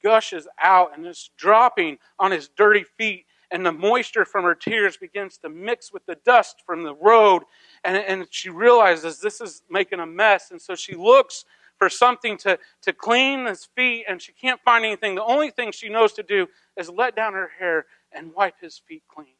gushes 0.02 0.48
out, 0.62 0.98
and 0.98 1.06
it's 1.06 1.30
dropping 1.38 1.98
on 2.20 2.32
his 2.32 2.50
dirty 2.50 2.84
feet. 2.84 3.26
And 3.54 3.64
the 3.64 3.72
moisture 3.72 4.26
from 4.26 4.46
her 4.46 4.56
tears 4.56 4.98
begins 4.98 5.38
to 5.38 5.50
mix 5.50 5.94
with 5.94 6.04
the 6.08 6.18
dust 6.26 6.64
from 6.66 6.82
the 6.82 6.96
road. 6.96 7.44
And, 7.84 7.96
and 7.96 8.28
she 8.32 8.50
realizes 8.50 9.20
this 9.20 9.40
is 9.40 9.62
making 9.70 10.00
a 10.00 10.08
mess. 10.08 10.50
And 10.50 10.60
so 10.60 10.74
she 10.74 10.96
looks 10.96 11.46
for 11.78 11.88
something 11.88 12.36
to, 12.38 12.58
to 12.82 12.94
clean 12.94 13.46
his 13.46 13.66
feet, 13.76 14.06
and 14.08 14.20
she 14.20 14.32
can't 14.32 14.60
find 14.66 14.84
anything. 14.84 15.14
The 15.14 15.24
only 15.24 15.52
thing 15.52 15.72
she 15.72 15.88
knows 15.88 16.14
to 16.14 16.24
do 16.24 16.48
is 16.78 16.90
let 16.90 17.16
down 17.16 17.34
her 17.34 17.52
hair 17.60 17.86
and 18.12 18.34
wipe 18.34 18.56
his 18.60 18.82
feet 18.88 19.04
clean. 19.08 19.36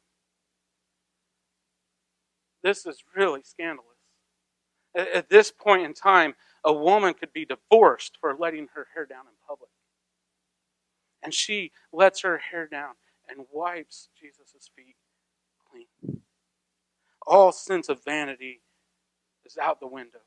This 2.62 2.86
is 2.86 3.02
really 3.16 3.42
scandalous. 3.42 3.88
At 4.96 5.28
this 5.28 5.50
point 5.50 5.84
in 5.84 5.92
time, 5.92 6.34
a 6.64 6.72
woman 6.72 7.14
could 7.14 7.32
be 7.32 7.44
divorced 7.44 8.16
for 8.20 8.36
letting 8.38 8.68
her 8.74 8.86
hair 8.94 9.06
down 9.06 9.26
in 9.26 9.34
public. 9.46 9.70
And 11.20 11.34
she 11.34 11.72
lets 11.92 12.22
her 12.22 12.38
hair 12.38 12.68
down 12.68 12.92
and 13.28 13.46
wipes 13.52 14.08
Jesus' 14.18 14.70
feet 14.74 14.96
clean. 15.70 16.20
All 17.26 17.52
sense 17.52 17.88
of 17.88 18.04
vanity 18.04 18.60
is 19.44 19.56
out 19.58 19.80
the 19.80 19.86
window. 19.86 20.20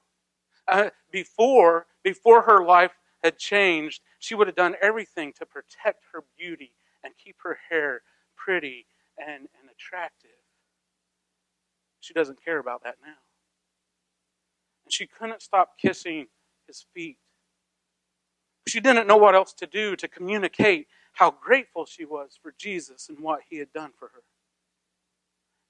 Uh, 0.67 0.89
before, 1.11 1.87
before 2.03 2.41
her 2.41 2.63
life 2.63 2.91
had 3.23 3.37
changed, 3.37 4.01
she 4.19 4.35
would 4.35 4.47
have 4.47 4.55
done 4.55 4.75
everything 4.81 5.33
to 5.33 5.45
protect 5.45 6.03
her 6.13 6.23
beauty 6.37 6.73
and 7.03 7.13
keep 7.23 7.37
her 7.43 7.57
hair 7.69 8.01
pretty 8.35 8.85
and, 9.17 9.47
and 9.59 9.69
attractive. 9.71 10.29
She 11.99 12.13
doesn't 12.13 12.43
care 12.43 12.59
about 12.59 12.83
that 12.83 12.95
now. 13.01 13.15
And 14.85 14.93
she 14.93 15.07
couldn't 15.07 15.41
stop 15.41 15.77
kissing 15.77 16.27
his 16.67 16.85
feet. 16.93 17.17
She 18.67 18.79
didn't 18.79 19.07
know 19.07 19.17
what 19.17 19.35
else 19.35 19.53
to 19.53 19.67
do 19.67 19.95
to 19.95 20.07
communicate 20.07 20.87
how 21.17 21.31
grateful 21.31 21.83
she 21.87 22.05
was 22.05 22.37
for 22.39 22.53
Jesus 22.59 23.09
and 23.09 23.19
what 23.19 23.39
he 23.49 23.57
had 23.57 23.73
done 23.73 23.91
for 23.97 24.09
her. 24.09 24.21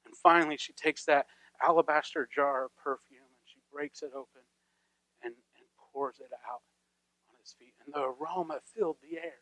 And 0.05 0.13
finally, 0.17 0.57
she 0.57 0.73
takes 0.73 1.05
that 1.05 1.27
alabaster 1.63 2.27
jar 2.33 2.65
of 2.65 2.75
perfume 2.75 3.21
and 3.21 3.45
she 3.45 3.59
breaks 3.71 4.01
it 4.01 4.11
open 4.13 4.41
and, 5.23 5.33
and 5.33 5.65
pours 5.93 6.17
it 6.19 6.31
out 6.51 6.63
on 7.29 7.35
his 7.41 7.55
feet. 7.57 7.73
And 7.85 7.93
the 7.93 8.01
aroma 8.01 8.59
filled 8.75 8.97
the 9.01 9.17
air. 9.17 9.39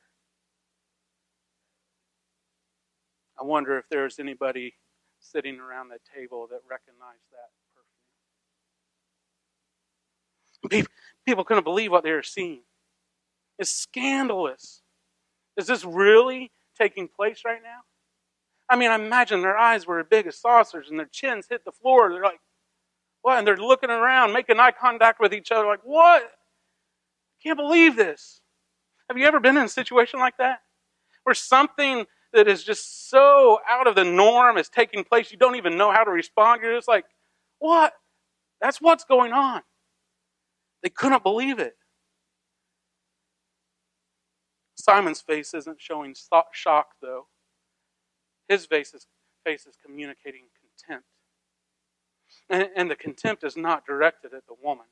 I 3.41 3.43
wonder 3.43 3.75
if 3.79 3.85
there's 3.89 4.19
anybody 4.19 4.75
sitting 5.19 5.59
around 5.59 5.89
that 5.89 6.01
table 6.15 6.47
that 6.51 6.61
recognized 6.69 7.25
that 7.31 7.49
perfume. 10.69 10.87
People 11.25 11.43
couldn't 11.43 11.63
believe 11.63 11.89
what 11.91 12.03
they 12.03 12.11
were 12.11 12.21
seeing. 12.21 12.61
It's 13.57 13.71
scandalous. 13.71 14.83
Is 15.57 15.67
this 15.67 15.85
really 15.85 16.51
taking 16.77 17.07
place 17.07 17.41
right 17.45 17.61
now? 17.63 17.81
I 18.69 18.75
mean, 18.75 18.89
I 18.89 18.95
imagine 18.95 19.41
their 19.41 19.57
eyes 19.57 19.85
were 19.85 19.99
as 19.99 20.07
big 20.09 20.27
as 20.27 20.39
saucers 20.39 20.89
and 20.89 20.99
their 20.99 21.09
chins 21.11 21.47
hit 21.49 21.63
the 21.65 21.71
floor. 21.71 22.11
They're 22.11 22.23
like, 22.23 22.39
what? 23.21 23.37
And 23.37 23.47
they're 23.47 23.57
looking 23.57 23.89
around, 23.89 24.33
making 24.33 24.59
eye 24.59 24.71
contact 24.71 25.19
with 25.19 25.33
each 25.33 25.51
other, 25.51 25.65
like, 25.65 25.81
what? 25.83 26.23
I 26.23 27.37
can't 27.43 27.57
believe 27.57 27.95
this. 27.95 28.41
Have 29.09 29.17
you 29.17 29.25
ever 29.25 29.39
been 29.39 29.57
in 29.57 29.63
a 29.63 29.69
situation 29.69 30.19
like 30.19 30.37
that? 30.37 30.61
Where 31.23 31.35
something 31.35 32.05
that 32.33 32.47
is 32.47 32.63
just 32.63 33.09
so 33.09 33.59
out 33.67 33.87
of 33.87 33.95
the 33.95 34.03
norm 34.03 34.57
is 34.57 34.67
taking 34.69 35.03
place, 35.03 35.31
you 35.31 35.37
don't 35.37 35.55
even 35.55 35.77
know 35.77 35.91
how 35.91 36.03
to 36.03 36.11
respond. 36.11 36.61
You're 36.61 36.75
just 36.75 36.87
like, 36.87 37.05
what? 37.59 37.93
That's 38.61 38.81
what's 38.81 39.05
going 39.05 39.31
on. 39.31 39.61
They 40.83 40.89
couldn't 40.89 41.23
believe 41.23 41.59
it. 41.59 41.75
Simon's 44.85 45.19
face 45.19 45.55
isn't 45.55 45.81
showing 45.81 46.13
shock, 46.51 46.89
though. 47.01 47.25
His 48.47 48.67
face 48.67 48.93
is, 48.93 49.07
face 49.43 49.65
is 49.65 49.75
communicating 49.83 50.43
contempt. 50.61 51.07
And, 52.51 52.69
and 52.75 52.91
the 52.91 52.95
contempt 52.95 53.43
is 53.43 53.57
not 53.57 53.87
directed 53.87 54.35
at 54.35 54.45
the 54.45 54.53
woman, 54.61 54.85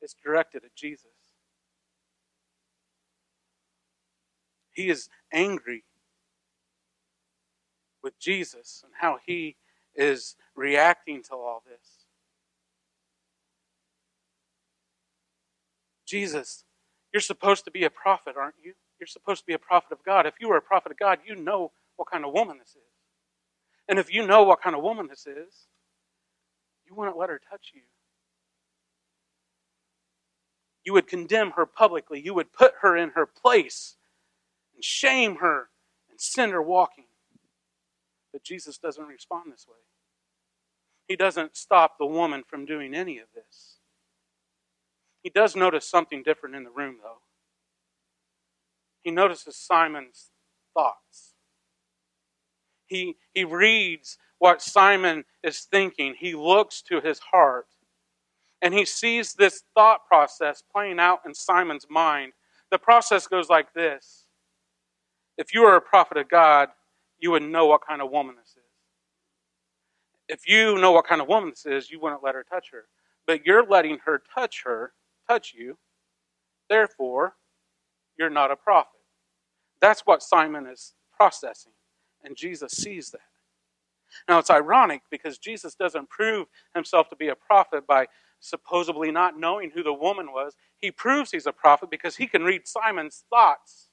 it's 0.00 0.14
directed 0.14 0.64
at 0.64 0.74
Jesus. 0.74 1.10
He 4.72 4.88
is 4.88 5.10
angry 5.30 5.84
with 8.02 8.18
Jesus 8.18 8.80
and 8.82 8.94
how 9.00 9.18
he 9.26 9.56
is 9.94 10.36
reacting 10.56 11.22
to 11.24 11.34
all 11.34 11.62
this. 11.68 12.06
Jesus, 16.06 16.64
you're 17.12 17.20
supposed 17.20 17.66
to 17.66 17.70
be 17.70 17.84
a 17.84 17.90
prophet, 17.90 18.36
aren't 18.38 18.54
you? 18.64 18.72
You're 19.00 19.06
supposed 19.06 19.40
to 19.40 19.46
be 19.46 19.54
a 19.54 19.58
prophet 19.58 19.92
of 19.92 20.04
God. 20.04 20.26
If 20.26 20.34
you 20.40 20.48
were 20.48 20.58
a 20.58 20.62
prophet 20.62 20.92
of 20.92 20.98
God, 20.98 21.20
you 21.26 21.34
know 21.34 21.72
what 21.96 22.10
kind 22.10 22.24
of 22.24 22.32
woman 22.32 22.58
this 22.58 22.70
is. 22.70 22.76
And 23.88 23.98
if 23.98 24.12
you 24.12 24.26
know 24.26 24.44
what 24.44 24.60
kind 24.60 24.76
of 24.76 24.82
woman 24.82 25.08
this 25.08 25.26
is, 25.26 25.66
you 26.86 26.94
wouldn't 26.94 27.16
let 27.16 27.30
her 27.30 27.40
touch 27.50 27.72
you. 27.74 27.80
You 30.84 30.92
would 30.92 31.06
condemn 31.06 31.52
her 31.52 31.66
publicly. 31.66 32.20
You 32.20 32.34
would 32.34 32.52
put 32.52 32.74
her 32.82 32.96
in 32.96 33.10
her 33.10 33.26
place 33.26 33.96
and 34.74 34.84
shame 34.84 35.36
her 35.36 35.68
and 36.10 36.20
send 36.20 36.52
her 36.52 36.62
walking. 36.62 37.04
But 38.32 38.44
Jesus 38.44 38.78
doesn't 38.78 39.06
respond 39.06 39.52
this 39.52 39.66
way. 39.68 39.76
He 41.08 41.16
doesn't 41.16 41.56
stop 41.56 41.98
the 41.98 42.06
woman 42.06 42.44
from 42.46 42.64
doing 42.66 42.94
any 42.94 43.18
of 43.18 43.26
this. 43.34 43.78
He 45.22 45.30
does 45.30 45.56
notice 45.56 45.86
something 45.86 46.22
different 46.22 46.54
in 46.54 46.64
the 46.64 46.70
room, 46.70 46.98
though. 47.02 47.18
He 49.02 49.10
notices 49.10 49.56
Simon's 49.56 50.30
thoughts. 50.74 51.34
He, 52.86 53.16
he 53.34 53.44
reads 53.44 54.18
what 54.38 54.60
Simon 54.60 55.24
is 55.42 55.60
thinking. 55.60 56.14
He 56.18 56.34
looks 56.34 56.82
to 56.82 57.00
his 57.00 57.18
heart 57.18 57.66
and 58.62 58.74
he 58.74 58.84
sees 58.84 59.34
this 59.34 59.62
thought 59.74 60.06
process 60.06 60.62
playing 60.62 61.00
out 61.00 61.20
in 61.24 61.34
Simon's 61.34 61.86
mind. 61.88 62.32
The 62.70 62.78
process 62.78 63.26
goes 63.26 63.48
like 63.48 63.72
this 63.72 64.26
If 65.38 65.54
you 65.54 65.62
were 65.62 65.76
a 65.76 65.80
prophet 65.80 66.18
of 66.18 66.28
God, 66.28 66.68
you 67.18 67.30
would 67.30 67.42
know 67.42 67.66
what 67.66 67.86
kind 67.86 68.02
of 68.02 68.10
woman 68.10 68.36
this 68.36 68.50
is. 68.50 68.56
If 70.28 70.48
you 70.48 70.78
know 70.78 70.92
what 70.92 71.06
kind 71.06 71.20
of 71.20 71.28
woman 71.28 71.50
this 71.50 71.66
is, 71.66 71.90
you 71.90 72.00
wouldn't 72.00 72.22
let 72.22 72.34
her 72.34 72.44
touch 72.44 72.68
her. 72.72 72.84
But 73.26 73.46
you're 73.46 73.64
letting 73.66 73.98
her 74.04 74.22
touch 74.34 74.62
her, 74.64 74.92
touch 75.28 75.54
you. 75.56 75.78
Therefore, 76.68 77.34
you're 78.20 78.30
not 78.30 78.50
a 78.50 78.56
prophet. 78.56 79.00
That's 79.80 80.02
what 80.02 80.22
Simon 80.22 80.66
is 80.66 80.92
processing. 81.16 81.72
And 82.22 82.36
Jesus 82.36 82.72
sees 82.72 83.10
that. 83.12 83.20
Now, 84.28 84.38
it's 84.38 84.50
ironic 84.50 85.02
because 85.10 85.38
Jesus 85.38 85.74
doesn't 85.74 86.10
prove 86.10 86.48
himself 86.74 87.08
to 87.08 87.16
be 87.16 87.28
a 87.28 87.34
prophet 87.34 87.86
by 87.86 88.06
supposedly 88.40 89.10
not 89.10 89.38
knowing 89.38 89.70
who 89.70 89.82
the 89.82 89.94
woman 89.94 90.32
was. 90.32 90.54
He 90.76 90.90
proves 90.90 91.30
he's 91.30 91.46
a 91.46 91.52
prophet 91.52 91.90
because 91.90 92.16
he 92.16 92.26
can 92.26 92.42
read 92.42 92.68
Simon's 92.68 93.24
thoughts. 93.30 93.88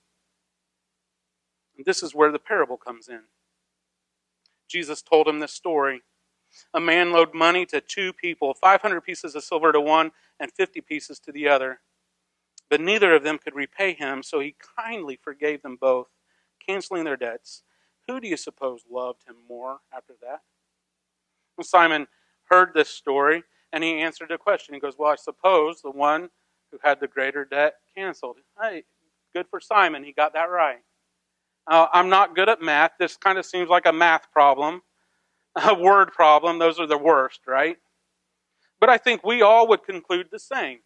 And 1.77 1.85
this 1.85 2.03
is 2.03 2.13
where 2.13 2.31
the 2.31 2.39
parable 2.39 2.77
comes 2.77 3.07
in. 3.07 3.21
Jesus 4.67 5.01
told 5.01 5.27
him 5.27 5.39
this 5.39 5.53
story. 5.53 6.01
A 6.73 6.79
man 6.81 7.11
loaned 7.11 7.33
money 7.33 7.65
to 7.67 7.79
two 7.79 8.11
people, 8.11 8.53
500 8.53 9.01
pieces 9.01 9.35
of 9.35 9.43
silver 9.43 9.71
to 9.71 9.79
one 9.79 10.11
and 10.39 10.51
50 10.51 10.81
pieces 10.81 11.19
to 11.19 11.31
the 11.31 11.47
other. 11.47 11.79
But 12.69 12.81
neither 12.81 13.15
of 13.15 13.23
them 13.23 13.37
could 13.37 13.55
repay 13.55 13.93
him, 13.93 14.23
so 14.23 14.39
he 14.39 14.55
kindly 14.77 15.17
forgave 15.21 15.61
them 15.61 15.77
both, 15.79 16.07
canceling 16.65 17.05
their 17.05 17.17
debts. 17.17 17.63
Who 18.07 18.19
do 18.19 18.27
you 18.27 18.37
suppose 18.37 18.83
loved 18.89 19.23
him 19.27 19.35
more 19.47 19.79
after 19.93 20.13
that? 20.21 20.41
Well, 21.57 21.65
Simon 21.65 22.07
heard 22.49 22.73
this 22.73 22.89
story 22.89 23.43
and 23.73 23.83
he 23.83 23.99
answered 23.99 24.31
a 24.31 24.37
question. 24.37 24.73
He 24.73 24.79
goes, 24.79 24.95
Well, 24.97 25.11
I 25.11 25.15
suppose 25.15 25.81
the 25.81 25.91
one 25.91 26.29
who 26.71 26.79
had 26.83 26.99
the 26.99 27.07
greater 27.07 27.45
debt 27.45 27.75
canceled. 27.95 28.37
Hey, 28.61 28.83
good 29.33 29.47
for 29.49 29.59
Simon. 29.59 30.03
He 30.03 30.11
got 30.11 30.33
that 30.33 30.49
right. 30.49 30.79
Uh, 31.69 31.87
I'm 31.91 32.09
not 32.09 32.35
good 32.35 32.49
at 32.49 32.61
math. 32.61 32.91
This 32.97 33.17
kind 33.17 33.37
of 33.37 33.45
seems 33.45 33.69
like 33.69 33.85
a 33.85 33.93
math 33.93 34.31
problem, 34.31 34.81
a 35.55 35.75
word 35.75 36.13
problem. 36.13 36.59
Those 36.59 36.79
are 36.79 36.87
the 36.87 36.97
worst, 36.97 37.41
right? 37.45 37.77
But 38.79 38.89
I 38.89 38.97
think 38.97 39.23
we 39.23 39.41
all 39.41 39.67
would 39.67 39.83
conclude 39.83 40.27
the 40.31 40.39
same. 40.39 40.79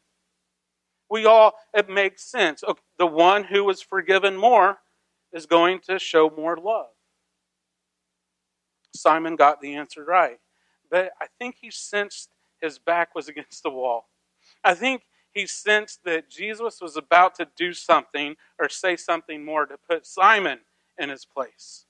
We 1.11 1.25
all, 1.25 1.55
it 1.73 1.89
makes 1.89 2.23
sense. 2.23 2.63
Okay, 2.63 2.81
the 2.97 3.05
one 3.05 3.43
who 3.43 3.65
was 3.65 3.81
forgiven 3.81 4.37
more 4.37 4.77
is 5.33 5.45
going 5.45 5.81
to 5.81 5.99
show 5.99 6.29
more 6.29 6.55
love. 6.55 6.87
Simon 8.95 9.35
got 9.35 9.59
the 9.59 9.75
answer 9.75 10.05
right. 10.05 10.39
But 10.89 11.11
I 11.21 11.25
think 11.37 11.57
he 11.61 11.69
sensed 11.69 12.29
his 12.61 12.79
back 12.79 13.13
was 13.13 13.27
against 13.29 13.61
the 13.61 13.69
wall. 13.69 14.07
I 14.63 14.73
think 14.73 15.03
he 15.33 15.45
sensed 15.45 15.99
that 16.05 16.29
Jesus 16.29 16.79
was 16.81 16.95
about 16.95 17.35
to 17.35 17.47
do 17.57 17.73
something 17.73 18.35
or 18.57 18.69
say 18.69 18.95
something 18.95 19.43
more 19.43 19.65
to 19.65 19.77
put 19.77 20.05
Simon 20.05 20.59
in 20.97 21.09
his 21.09 21.25
place. 21.25 21.85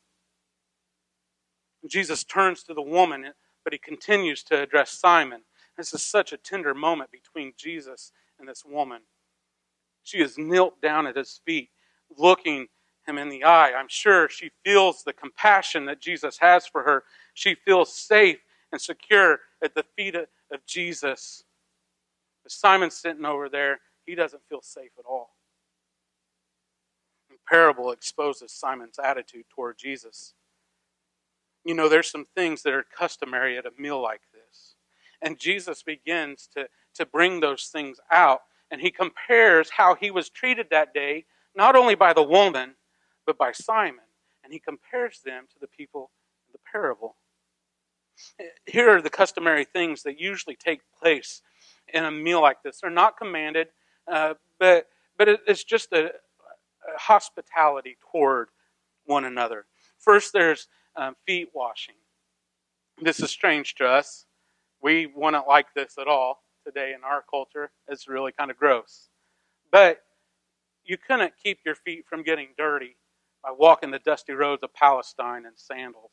Jesus 1.87 2.23
turns 2.23 2.63
to 2.63 2.73
the 2.73 2.81
woman, 2.81 3.33
but 3.63 3.73
he 3.73 3.79
continues 3.79 4.43
to 4.43 4.61
address 4.61 4.91
Simon. 4.91 5.41
This 5.77 5.93
is 5.93 6.03
such 6.03 6.33
a 6.33 6.37
tender 6.37 6.73
moment 6.73 7.11
between 7.11 7.53
Jesus 7.55 8.11
and 8.39 8.49
this 8.49 8.63
woman. 8.65 9.01
She 10.03 10.19
is 10.19 10.37
knelt 10.37 10.81
down 10.81 11.07
at 11.07 11.15
his 11.15 11.41
feet, 11.45 11.69
looking 12.17 12.67
him 13.07 13.17
in 13.17 13.29
the 13.29 13.43
eye. 13.43 13.71
I'm 13.73 13.87
sure 13.87 14.29
she 14.29 14.51
feels 14.63 15.03
the 15.03 15.13
compassion 15.13 15.85
that 15.85 16.01
Jesus 16.01 16.37
has 16.39 16.67
for 16.67 16.83
her. 16.83 17.03
She 17.33 17.55
feels 17.55 17.93
safe 17.93 18.39
and 18.71 18.81
secure 18.81 19.39
at 19.63 19.75
the 19.75 19.85
feet 19.95 20.15
of, 20.15 20.27
of 20.51 20.65
Jesus. 20.65 21.43
But 22.43 22.51
Simon's 22.51 22.95
sitting 22.95 23.25
over 23.25 23.49
there, 23.49 23.79
he 24.05 24.15
doesn't 24.15 24.43
feel 24.49 24.61
safe 24.61 24.91
at 24.97 25.05
all. 25.05 25.35
The 27.29 27.37
parable 27.49 27.91
exposes 27.91 28.51
Simon's 28.51 28.99
attitude 28.99 29.45
toward 29.49 29.77
Jesus. 29.77 30.33
You 31.63 31.75
know, 31.75 31.87
there's 31.87 32.09
some 32.09 32.25
things 32.35 32.63
that 32.63 32.73
are 32.73 32.85
customary 32.97 33.57
at 33.57 33.65
a 33.65 33.71
meal 33.77 34.01
like 34.01 34.21
this. 34.33 34.75
And 35.21 35.39
Jesus 35.39 35.83
begins 35.83 36.49
to, 36.55 36.67
to 36.95 37.05
bring 37.05 37.39
those 37.39 37.65
things 37.65 37.99
out. 38.11 38.41
And 38.71 38.79
he 38.79 38.89
compares 38.89 39.69
how 39.69 39.95
he 39.95 40.09
was 40.09 40.29
treated 40.29 40.67
that 40.71 40.93
day, 40.93 41.25
not 41.55 41.75
only 41.75 41.93
by 41.93 42.13
the 42.13 42.23
woman, 42.23 42.75
but 43.25 43.37
by 43.37 43.51
Simon. 43.51 44.05
And 44.43 44.53
he 44.53 44.59
compares 44.59 45.19
them 45.23 45.45
to 45.53 45.59
the 45.59 45.67
people 45.67 46.09
in 46.47 46.53
the 46.53 46.71
parable. 46.71 47.17
Here 48.65 48.89
are 48.89 49.01
the 49.01 49.09
customary 49.09 49.65
things 49.65 50.03
that 50.03 50.19
usually 50.19 50.55
take 50.55 50.79
place 51.01 51.41
in 51.93 52.05
a 52.05 52.11
meal 52.11 52.41
like 52.41 52.63
this. 52.63 52.79
They're 52.79 52.89
not 52.89 53.17
commanded, 53.17 53.67
uh, 54.11 54.35
but, 54.57 54.87
but 55.17 55.27
it's 55.47 55.63
just 55.63 55.91
a, 55.91 56.05
a, 56.05 56.11
hospitality 56.97 57.97
toward 58.11 58.49
one 59.05 59.25
another. 59.25 59.65
First, 59.97 60.33
there's 60.33 60.67
um, 60.95 61.15
feet 61.25 61.49
washing. 61.53 61.95
This 63.01 63.19
is 63.19 63.31
strange 63.31 63.75
to 63.75 63.85
us. 63.85 64.25
We 64.81 65.07
wouldn't 65.07 65.47
like 65.47 65.73
this 65.73 65.97
at 65.99 66.07
all 66.07 66.40
today 66.65 66.93
in 66.95 67.03
our 67.03 67.23
culture. 67.29 67.71
It's 67.87 68.07
really 68.07 68.31
kind 68.31 68.51
of 68.51 68.57
gross. 68.57 69.09
But 69.71 70.01
you 70.83 70.97
couldn't 70.97 71.33
keep 71.41 71.59
your 71.65 71.75
feet 71.75 72.05
from 72.07 72.23
getting 72.23 72.49
dirty 72.57 72.97
by 73.43 73.51
walking 73.51 73.91
the 73.91 73.99
dusty 73.99 74.33
roads 74.33 74.63
of 74.63 74.73
Palestine 74.73 75.45
in 75.45 75.51
sandals. 75.55 76.11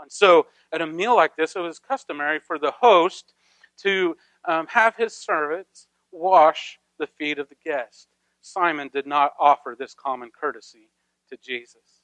And 0.00 0.10
so, 0.10 0.46
at 0.72 0.82
a 0.82 0.86
meal 0.86 1.14
like 1.14 1.36
this, 1.36 1.54
it 1.56 1.60
was 1.60 1.78
customary 1.78 2.40
for 2.40 2.58
the 2.58 2.72
host 2.72 3.34
to 3.78 4.16
um, 4.46 4.66
have 4.68 4.96
his 4.96 5.16
servants 5.16 5.86
wash 6.10 6.78
the 6.98 7.06
feet 7.06 7.38
of 7.38 7.48
the 7.48 7.56
guest. 7.64 8.08
Simon 8.40 8.90
did 8.92 9.06
not 9.06 9.32
offer 9.38 9.76
this 9.78 9.94
common 9.94 10.30
courtesy 10.38 10.90
to 11.30 11.36
Jesus. 11.36 12.02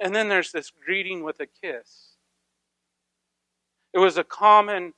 And 0.00 0.14
then 0.14 0.28
there's 0.28 0.52
this 0.52 0.70
greeting 0.84 1.22
with 1.22 1.40
a 1.40 1.46
kiss. 1.46 2.16
It 3.94 3.98
was 3.98 4.18
a 4.18 4.24
common, 4.24 4.92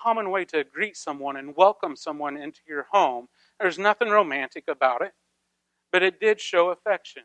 common 0.00 0.30
way 0.30 0.44
to 0.46 0.64
greet 0.64 0.96
someone 0.96 1.36
and 1.36 1.56
welcome 1.56 1.96
someone 1.96 2.36
into 2.36 2.60
your 2.68 2.86
home. 2.92 3.28
There's 3.60 3.78
nothing 3.78 4.10
romantic 4.10 4.64
about 4.68 5.02
it, 5.02 5.12
but 5.92 6.02
it 6.02 6.20
did 6.20 6.40
show 6.40 6.70
affection. 6.70 7.22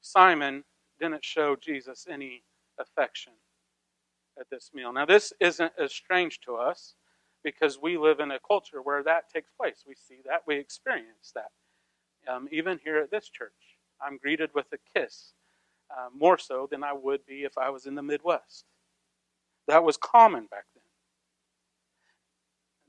Simon 0.00 0.64
didn't 0.98 1.24
show 1.24 1.56
Jesus 1.56 2.06
any 2.10 2.42
affection 2.78 3.32
at 4.38 4.48
this 4.50 4.70
meal. 4.74 4.92
Now, 4.92 5.06
this 5.06 5.32
isn't 5.40 5.72
as 5.78 5.92
strange 5.92 6.40
to 6.40 6.56
us 6.56 6.94
because 7.42 7.78
we 7.80 7.98
live 7.98 8.20
in 8.20 8.30
a 8.30 8.38
culture 8.38 8.82
where 8.82 9.02
that 9.02 9.30
takes 9.32 9.50
place. 9.58 9.84
We 9.86 9.94
see 9.94 10.20
that, 10.26 10.42
we 10.46 10.56
experience 10.56 11.32
that. 11.34 11.50
Um, 12.30 12.48
even 12.52 12.78
here 12.82 12.98
at 12.98 13.10
this 13.10 13.28
church, 13.28 13.52
I'm 14.00 14.18
greeted 14.18 14.50
with 14.54 14.66
a 14.72 14.98
kiss, 14.98 15.32
uh, 15.90 16.08
more 16.14 16.38
so 16.38 16.68
than 16.70 16.84
I 16.84 16.92
would 16.92 17.24
be 17.26 17.44
if 17.44 17.56
I 17.58 17.70
was 17.70 17.86
in 17.86 17.94
the 17.94 18.02
Midwest. 18.02 18.64
That 19.68 19.84
was 19.84 19.96
common 19.96 20.46
back 20.50 20.64
then. 20.74 20.82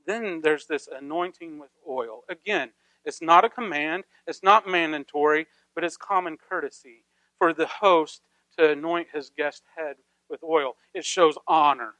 Then 0.06 0.40
there's 0.42 0.66
this 0.66 0.88
anointing 0.88 1.58
with 1.58 1.70
oil. 1.88 2.22
Again, 2.28 2.70
it's 3.04 3.22
not 3.22 3.44
a 3.44 3.50
command, 3.50 4.04
it's 4.26 4.42
not 4.42 4.68
mandatory, 4.68 5.46
but 5.74 5.84
it's 5.84 5.96
common 5.96 6.36
courtesy 6.36 7.04
for 7.38 7.52
the 7.52 7.66
host 7.66 8.22
to 8.58 8.70
anoint 8.70 9.08
his 9.12 9.30
guest 9.30 9.62
head 9.76 9.96
with 10.28 10.42
oil. 10.42 10.76
It 10.94 11.04
shows 11.04 11.36
honor. 11.46 11.94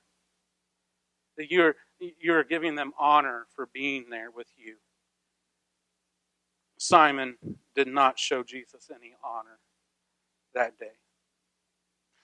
That 1.37 1.51
you're, 1.51 1.77
you're 2.21 2.45
giving 2.45 2.75
them 2.75 2.93
honor 2.99 3.47
for 3.55 3.69
being 3.73 4.11
there 4.11 4.31
with 4.31 4.49
you. 4.57 4.77
Simon 6.79 7.37
did 7.75 7.89
not 7.89 8.19
show 8.19 8.43
Jesus 8.43 8.91
any 8.95 9.15
honor 9.25 9.59
that 10.55 10.79
day. 10.79 11.02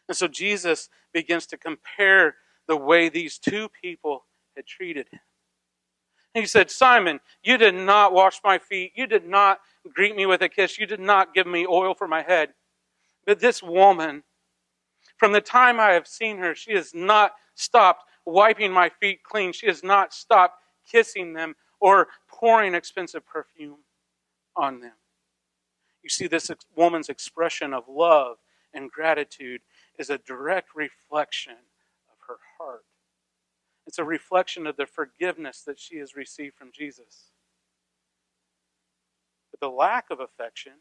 And 0.09 0.17
so 0.17 0.27
Jesus 0.27 0.89
begins 1.13 1.47
to 1.47 1.57
compare 1.57 2.37
the 2.67 2.77
way 2.77 3.09
these 3.09 3.39
two 3.39 3.69
people 3.69 4.25
had 4.57 4.67
treated 4.67 5.09
him. 5.11 5.21
He 6.35 6.47
said, 6.47 6.71
Simon, 6.71 7.21
you 7.43 7.57
did 7.57 7.75
not 7.75 8.13
wash 8.13 8.41
my 8.45 8.59
feet. 8.59 8.93
You 8.95 9.07
did 9.07 9.27
not 9.27 9.61
greet 9.93 10.15
me 10.15 10.27
with 10.27 10.43
a 10.43 10.49
kiss. 10.49 10.79
You 10.79 10.87
did 10.87 11.01
not 11.01 11.35
give 11.35 11.47
me 11.47 11.67
oil 11.67 11.95
for 11.95 12.07
my 12.07 12.23
head. 12.23 12.51
But 13.27 13.41
this 13.41 13.63
woman, 13.63 14.23
from 15.17 15.33
the 15.33 15.41
time 15.41 15.81
I 15.81 15.93
have 15.93 16.07
seen 16.07 16.39
her, 16.39 16.55
she 16.55 16.73
has 16.75 16.95
not 16.95 17.33
stopped 17.55 18.05
wiping 18.25 18.73
my 18.73 18.91
feet 19.01 19.23
clean. 19.23 19.53
She 19.53 19.67
has 19.67 19.83
not 19.83 20.13
stopped 20.13 20.63
kissing 20.91 21.33
them 21.33 21.57
or 21.81 22.09
pouring 22.29 22.75
expensive 22.75 23.27
perfume 23.27 23.79
on 24.57 24.81
them. 24.81 24.93
You 26.03 26.11
see, 26.11 26.27
this 26.27 26.51
woman's 26.77 27.09
expression 27.09 27.73
of 27.75 27.85
love 27.89 28.37
and 28.75 28.91
gratitude 28.91 29.61
is 29.99 30.11
a 30.11 30.19
direct 30.19 30.71
reflection 30.75 31.53
of 31.53 32.19
her 32.29 32.39
heart. 32.59 32.85
It's 33.87 33.99
a 33.99 34.05
reflection 34.05 34.67
of 34.67 34.77
the 34.77 34.87
forgiveness 34.87 35.63
that 35.67 35.79
she 35.79 35.97
has 35.99 36.15
received 36.15 36.57
from 36.57 36.71
Jesus. 36.73 37.33
But 39.51 39.61
the 39.61 39.75
lack 39.75 40.07
of 40.11 40.21
affection 40.21 40.75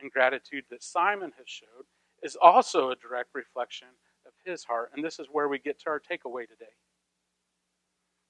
and 0.00 0.10
gratitude 0.10 0.64
that 0.70 0.82
Simon 0.82 1.32
has 1.36 1.46
showed 1.46 1.86
is 2.22 2.36
also 2.40 2.90
a 2.90 2.96
direct 2.96 3.30
reflection 3.34 3.88
of 4.26 4.32
his 4.44 4.64
heart. 4.64 4.90
And 4.94 5.04
this 5.04 5.18
is 5.18 5.26
where 5.30 5.48
we 5.48 5.58
get 5.58 5.78
to 5.80 5.90
our 5.90 6.00
takeaway 6.00 6.48
today. 6.48 6.72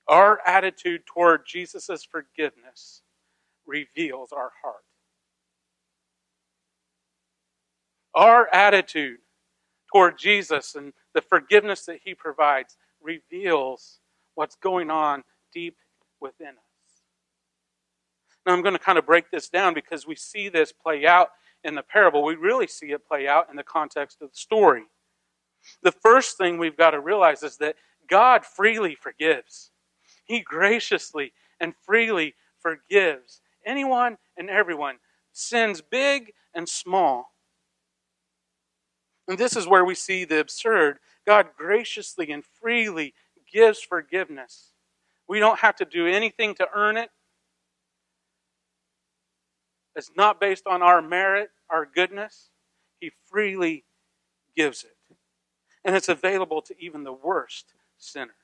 Our 0.09 0.41
attitude 0.47 1.07
toward 1.07 1.47
Jesus' 1.47 2.05
forgiveness 2.05 3.03
reveals 3.67 4.33
our 4.33 4.51
heart. 4.63 4.85
Our 8.15 8.49
attitude 8.53 9.19
toward 9.95 10.19
Jesus 10.19 10.75
and 10.75 10.93
the 11.15 11.21
forgiveness 11.21 11.87
that 11.87 12.01
he 12.05 12.15
provides 12.15 12.77
reveals 13.01 14.01
what's 14.35 14.57
going 14.57 14.91
on 14.91 15.23
deep 15.53 15.77
within 16.21 16.49
us. 16.49 17.03
Now, 18.45 18.55
I'm 18.55 18.63
going 18.63 18.75
to 18.75 18.81
kind 18.81 18.99
of 18.99 19.07
break 19.07 19.31
this 19.31 19.49
down 19.49 19.73
because 19.73 20.07
we 20.07 20.17
see 20.17 20.49
this 20.49 20.73
play 20.73 21.07
out 21.07 21.29
in 21.63 21.77
the 21.77 21.83
parable. 21.83 22.25
We 22.25 22.35
really 22.35 22.67
see 22.67 22.87
it 22.87 23.07
play 23.07 23.29
out 23.29 23.49
in 23.51 23.57
the 23.57 23.63
context 23.63 24.21
of 24.21 24.31
the 24.31 24.37
story. 24.37 24.83
The 25.83 25.93
first 25.93 26.37
thing 26.37 26.59
we've 26.59 26.77
got 26.77 26.91
to 26.91 27.01
realize 27.01 27.43
is 27.43 27.59
that 27.59 27.77
God 28.09 28.45
freely 28.45 28.97
forgives. 28.97 29.71
He 30.25 30.41
graciously 30.41 31.33
and 31.61 31.73
freely 31.87 32.35
forgives 32.61 33.41
anyone 33.65 34.19
and 34.37 34.51
everyone, 34.51 34.97
sins 35.33 35.81
big 35.81 36.33
and 36.53 36.69
small. 36.69 37.34
And 39.27 39.39
this 39.39 39.57
is 39.57 39.67
where 39.67 39.85
we 39.85 39.95
see 39.95 40.25
the 40.25 40.41
absurd. 40.41 40.99
God 41.27 41.49
graciously 41.57 42.31
and 42.31 42.45
freely 42.45 43.15
gives 43.51 43.81
forgiveness. 43.81 44.73
We 45.27 45.39
don't 45.39 45.61
have 45.61 45.77
to 45.77 45.85
do 45.85 46.07
anything 46.07 46.55
to 46.57 46.69
earn 46.75 46.97
it. 46.97 47.11
It's 49.97 50.11
not 50.17 50.41
based 50.41 50.67
on 50.67 50.83
our 50.83 51.01
merit, 51.01 51.51
our 51.71 51.87
goodness. 51.87 52.51
He 53.01 53.13
freely 53.27 53.85
gives 54.57 54.85
it. 54.85 55.17
And 55.85 55.95
it's 55.95 56.09
available 56.09 56.63
to 56.63 56.75
even 56.79 57.05
the 57.05 57.13
worst 57.13 57.75
sinners. 57.97 58.35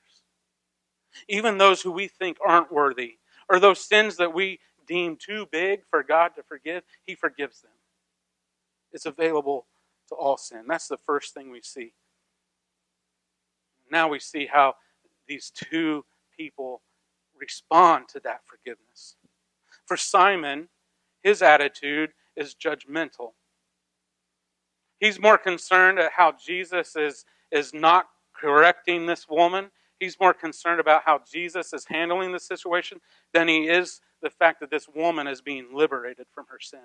Even 1.28 1.58
those 1.58 1.82
who 1.82 1.90
we 1.90 2.06
think 2.06 2.38
aren't 2.46 2.72
worthy, 2.72 3.18
or 3.48 3.58
those 3.58 3.80
sins 3.80 4.16
that 4.16 4.32
we 4.32 4.60
deem 4.86 5.16
too 5.16 5.46
big 5.50 5.80
for 5.90 6.02
God 6.02 6.34
to 6.36 6.42
forgive, 6.42 6.84
He 7.04 7.14
forgives 7.14 7.62
them. 7.62 7.72
It's 8.92 9.06
available 9.06 9.66
to 10.10 10.14
all 10.14 10.36
sin. 10.36 10.64
That's 10.68 10.88
the 10.88 10.98
first 10.98 11.34
thing 11.34 11.50
we 11.50 11.62
see. 11.62 11.94
Now 13.90 14.08
we 14.08 14.20
see 14.20 14.46
how 14.46 14.74
these 15.26 15.50
two 15.50 16.04
people 16.36 16.82
respond 17.38 18.08
to 18.08 18.20
that 18.20 18.42
forgiveness. 18.44 19.16
For 19.86 19.96
Simon, 19.96 20.68
his 21.22 21.42
attitude 21.42 22.10
is 22.36 22.54
judgmental. 22.54 23.32
He's 24.98 25.20
more 25.20 25.38
concerned 25.38 25.98
at 25.98 26.12
how 26.12 26.32
Jesus 26.32 26.94
is, 26.94 27.24
is 27.50 27.72
not 27.72 28.06
correcting 28.38 29.06
this 29.06 29.28
woman. 29.28 29.70
He's 29.98 30.20
more 30.20 30.34
concerned 30.34 30.80
about 30.80 31.02
how 31.04 31.20
Jesus 31.30 31.72
is 31.72 31.86
handling 31.86 32.32
the 32.32 32.40
situation 32.40 33.00
than 33.32 33.48
he 33.48 33.68
is 33.68 34.00
the 34.22 34.30
fact 34.30 34.60
that 34.60 34.70
this 34.70 34.88
woman 34.88 35.26
is 35.26 35.40
being 35.40 35.68
liberated 35.72 36.26
from 36.34 36.46
her 36.50 36.60
sin. 36.60 36.80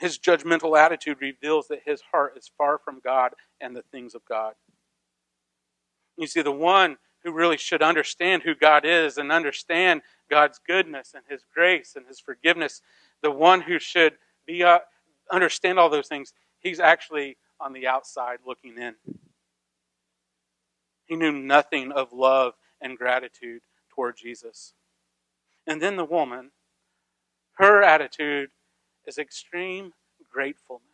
His 0.00 0.18
judgmental 0.18 0.78
attitude 0.78 1.18
reveals 1.20 1.68
that 1.68 1.82
his 1.84 2.00
heart 2.10 2.32
is 2.36 2.50
far 2.56 2.78
from 2.78 3.00
God 3.04 3.32
and 3.60 3.76
the 3.76 3.84
things 3.92 4.14
of 4.14 4.24
God. 4.24 4.54
You 6.16 6.26
see, 6.26 6.42
the 6.42 6.50
one 6.50 6.96
who 7.22 7.32
really 7.32 7.58
should 7.58 7.82
understand 7.82 8.42
who 8.42 8.54
God 8.54 8.84
is 8.84 9.18
and 9.18 9.30
understand 9.30 10.00
God's 10.30 10.58
goodness 10.66 11.12
and 11.14 11.24
His 11.28 11.44
grace 11.54 11.94
and 11.96 12.06
His 12.06 12.18
forgiveness, 12.18 12.80
the 13.22 13.30
one 13.30 13.60
who 13.60 13.78
should 13.78 14.14
be 14.46 14.64
uh, 14.64 14.78
understand 15.30 15.78
all 15.78 15.90
those 15.90 16.08
things, 16.08 16.32
he's 16.58 16.80
actually 16.80 17.36
on 17.60 17.72
the 17.72 17.86
outside 17.86 18.38
looking 18.46 18.78
in. 18.78 18.94
He 21.04 21.16
knew 21.16 21.32
nothing 21.32 21.92
of 21.92 22.12
love 22.12 22.54
and 22.80 22.96
gratitude 22.96 23.62
toward 23.90 24.16
Jesus. 24.16 24.72
And 25.66 25.80
then 25.82 25.96
the 25.96 26.04
woman, 26.04 26.52
her 27.54 27.82
attitude 27.82 28.50
is 29.06 29.18
extreme 29.18 29.92
gratefulness. 30.32 30.84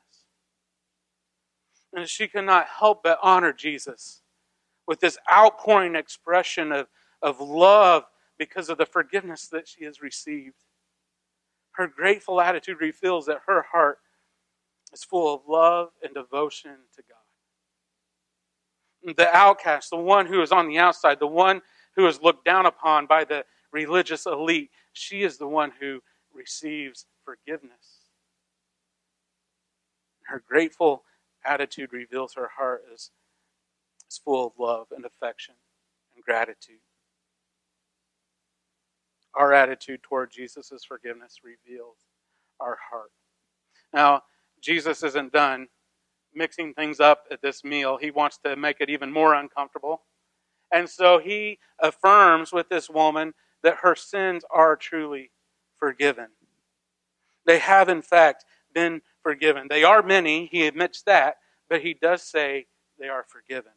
And 1.93 2.09
she 2.09 2.29
cannot 2.29 2.67
help 2.79 3.03
but 3.03 3.19
honor 3.23 3.53
Jesus 3.53 4.23
with 4.87 5.01
this 5.01 5.19
outpouring 5.33 5.97
expression 5.97 6.73
of, 6.73 6.87
of 7.23 7.41
love 7.41 8.05
because 8.39 8.69
of 8.69 8.77
the 8.79 8.87
forgiveness 8.87 9.49
that 9.49 9.67
she 9.67 9.85
has 9.85 10.01
received. 10.01 10.55
Her 11.73 11.87
grateful 11.87 12.41
attitude 12.41 12.81
reveals 12.81 13.27
that 13.27 13.43
her 13.47 13.67
heart 13.73 13.99
is 14.93 15.05
full 15.05 15.35
of 15.35 15.43
love 15.49 15.91
and 16.03 16.15
devotion 16.15 16.77
to 16.97 17.03
God. 17.03 17.17
The 19.17 19.35
outcast, 19.35 19.91
the 19.91 19.97
one 19.97 20.27
who 20.27 20.43
is 20.43 20.53
on 20.53 20.69
the 20.69 20.79
outside, 20.79 21.21
the 21.21 21.27
one 21.27 21.63
who 21.95 22.07
is 22.07 22.23
looked 22.23 22.45
down 22.45 22.67
upon 22.67 23.07
by 23.07 23.25
the 23.25 23.45
religious 23.73 24.27
elite, 24.27 24.71
she 24.93 25.23
is 25.23 25.39
the 25.39 25.47
one 25.47 25.73
who 25.81 26.03
receives 26.35 27.07
forgiveness. 27.25 27.96
Her 30.29 30.43
grateful 30.47 31.05
attitude 31.45 31.93
reveals 31.93 32.35
her 32.35 32.51
heart 32.57 32.83
is, 32.93 33.11
is 34.11 34.19
full 34.19 34.47
of 34.47 34.53
love 34.59 34.89
and 34.95 35.05
affection 35.05 35.55
and 36.15 36.25
gratitude. 36.25 36.81
Our 39.35 39.53
attitude 39.53 40.03
toward 40.03 40.31
Jesus' 40.31 40.85
forgiveness 40.87 41.41
reveals 41.45 41.99
our 42.59 42.79
heart. 42.91 43.11
Now, 43.93 44.23
Jesus 44.61 45.03
isn't 45.03 45.33
done 45.33 45.69
mixing 46.35 46.75
things 46.75 47.01
up 47.01 47.25
at 47.31 47.43
this 47.43 47.65
meal. 47.65 47.97
He 47.97 48.11
wants 48.11 48.39
to 48.45 48.57
make 48.57 48.77
it 48.81 48.91
even 48.91 49.13
more 49.13 49.35
uncomfortable. 49.35 50.03
And 50.73 50.89
so 50.89 51.19
he 51.19 51.59
affirms 51.81 52.53
with 52.53 52.69
this 52.69 52.91
woman 52.91 53.35
that 53.63 53.79
her 53.83 53.95
sins 53.95 54.45
are 54.51 54.77
truly 54.77 55.31
forgiven. 55.79 56.29
They 57.47 57.59
have, 57.59 57.89
in 57.89 58.03
fact, 58.03 58.45
been 58.75 59.03
forgiven. 59.27 59.67
They 59.69 59.83
are 59.83 60.05
many, 60.05 60.47
he 60.47 60.69
admits 60.69 61.03
that, 61.03 61.39
but 61.69 61.81
he 61.81 61.95
does 61.95 62.23
say 62.23 62.67
they 62.97 63.09
are 63.09 63.25
forgiven. 63.27 63.73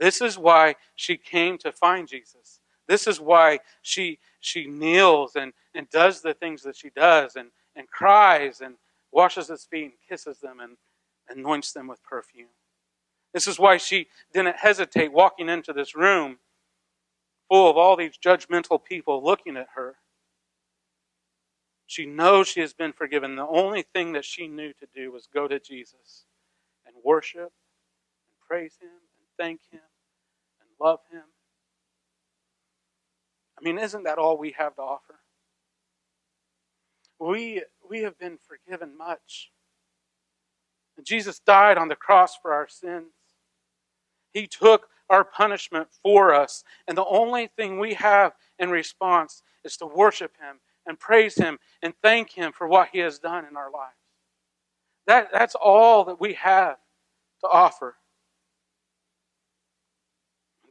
This 0.00 0.22
is 0.22 0.38
why 0.38 0.76
she 0.94 1.18
came 1.18 1.58
to 1.58 1.70
find 1.70 2.08
Jesus. 2.08 2.60
This 2.88 3.06
is 3.06 3.20
why 3.20 3.58
she, 3.82 4.18
she 4.40 4.66
kneels 4.66 5.36
and, 5.36 5.52
and 5.74 5.86
does 5.90 6.22
the 6.22 6.32
things 6.32 6.62
that 6.62 6.76
she 6.76 6.88
does 6.88 7.36
and, 7.36 7.50
and 7.74 7.90
cries 7.90 8.62
and 8.62 8.76
washes 9.12 9.48
his 9.48 9.66
feet 9.66 9.84
and 9.84 9.92
kisses 10.08 10.38
them 10.38 10.60
and 10.60 10.78
anoints 11.28 11.74
them 11.74 11.86
with 11.86 12.02
perfume. 12.02 12.48
This 13.34 13.46
is 13.46 13.58
why 13.58 13.76
she 13.76 14.06
didn't 14.32 14.56
hesitate 14.56 15.12
walking 15.12 15.50
into 15.50 15.74
this 15.74 15.94
room 15.94 16.38
full 17.50 17.68
of 17.68 17.76
all 17.76 17.96
these 17.96 18.16
judgmental 18.16 18.82
people 18.82 19.22
looking 19.22 19.58
at 19.58 19.68
her. 19.74 19.96
She 21.86 22.04
knows 22.04 22.48
she 22.48 22.60
has 22.60 22.74
been 22.74 22.92
forgiven. 22.92 23.36
The 23.36 23.46
only 23.46 23.82
thing 23.82 24.12
that 24.12 24.24
she 24.24 24.48
knew 24.48 24.72
to 24.74 24.86
do 24.94 25.12
was 25.12 25.28
go 25.32 25.46
to 25.46 25.60
Jesus 25.60 26.26
and 26.84 26.94
worship 27.04 27.40
and 27.42 28.48
praise 28.48 28.76
Him 28.80 28.88
and 28.88 29.26
thank 29.38 29.60
Him 29.70 29.80
and 30.60 30.68
love 30.80 31.00
Him. 31.12 31.22
I 33.58 33.64
mean, 33.64 33.78
isn't 33.78 34.02
that 34.02 34.18
all 34.18 34.36
we 34.36 34.54
have 34.58 34.74
to 34.76 34.82
offer? 34.82 35.20
We, 37.18 37.62
we 37.88 38.02
have 38.02 38.18
been 38.18 38.38
forgiven 38.46 38.96
much. 38.98 39.50
Jesus 41.02 41.38
died 41.38 41.78
on 41.78 41.88
the 41.88 41.96
cross 41.96 42.36
for 42.36 42.52
our 42.52 42.68
sins. 42.68 43.12
He 44.32 44.46
took 44.46 44.88
our 45.08 45.24
punishment 45.24 45.88
for 46.02 46.34
us. 46.34 46.64
And 46.88 46.98
the 46.98 47.04
only 47.04 47.46
thing 47.46 47.78
we 47.78 47.94
have 47.94 48.32
in 48.58 48.70
response 48.70 49.42
is 49.64 49.76
to 49.78 49.86
worship 49.86 50.32
Him 50.40 50.60
and 50.86 50.98
praise 50.98 51.36
Him 51.36 51.58
and 51.82 51.94
thank 52.02 52.30
Him 52.32 52.52
for 52.52 52.66
what 52.68 52.88
He 52.92 52.98
has 53.00 53.18
done 53.18 53.44
in 53.44 53.56
our 53.56 53.70
lives. 53.70 53.94
That, 55.06 55.28
that's 55.32 55.54
all 55.54 56.04
that 56.04 56.20
we 56.20 56.34
have 56.34 56.78
to 57.42 57.48
offer. 57.48 57.96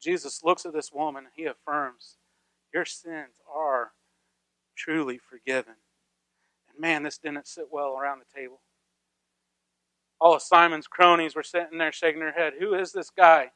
Jesus 0.01 0.43
looks 0.43 0.65
at 0.65 0.73
this 0.73 0.91
woman 0.91 1.25
and 1.25 1.33
He 1.35 1.45
affirms, 1.45 2.17
Your 2.73 2.85
sins 2.85 3.35
are 3.53 3.91
truly 4.75 5.17
forgiven. 5.17 5.75
And 6.69 6.79
man, 6.79 7.03
this 7.03 7.17
didn't 7.17 7.47
sit 7.47 7.67
well 7.71 7.97
around 7.97 8.19
the 8.19 8.39
table. 8.39 8.61
All 10.19 10.35
of 10.35 10.41
Simon's 10.41 10.87
cronies 10.87 11.35
were 11.35 11.43
sitting 11.43 11.77
there 11.77 11.91
shaking 11.91 12.21
their 12.21 12.31
head. 12.31 12.53
Who 12.59 12.73
is 12.73 12.91
this 12.91 13.09
guy? 13.09 13.51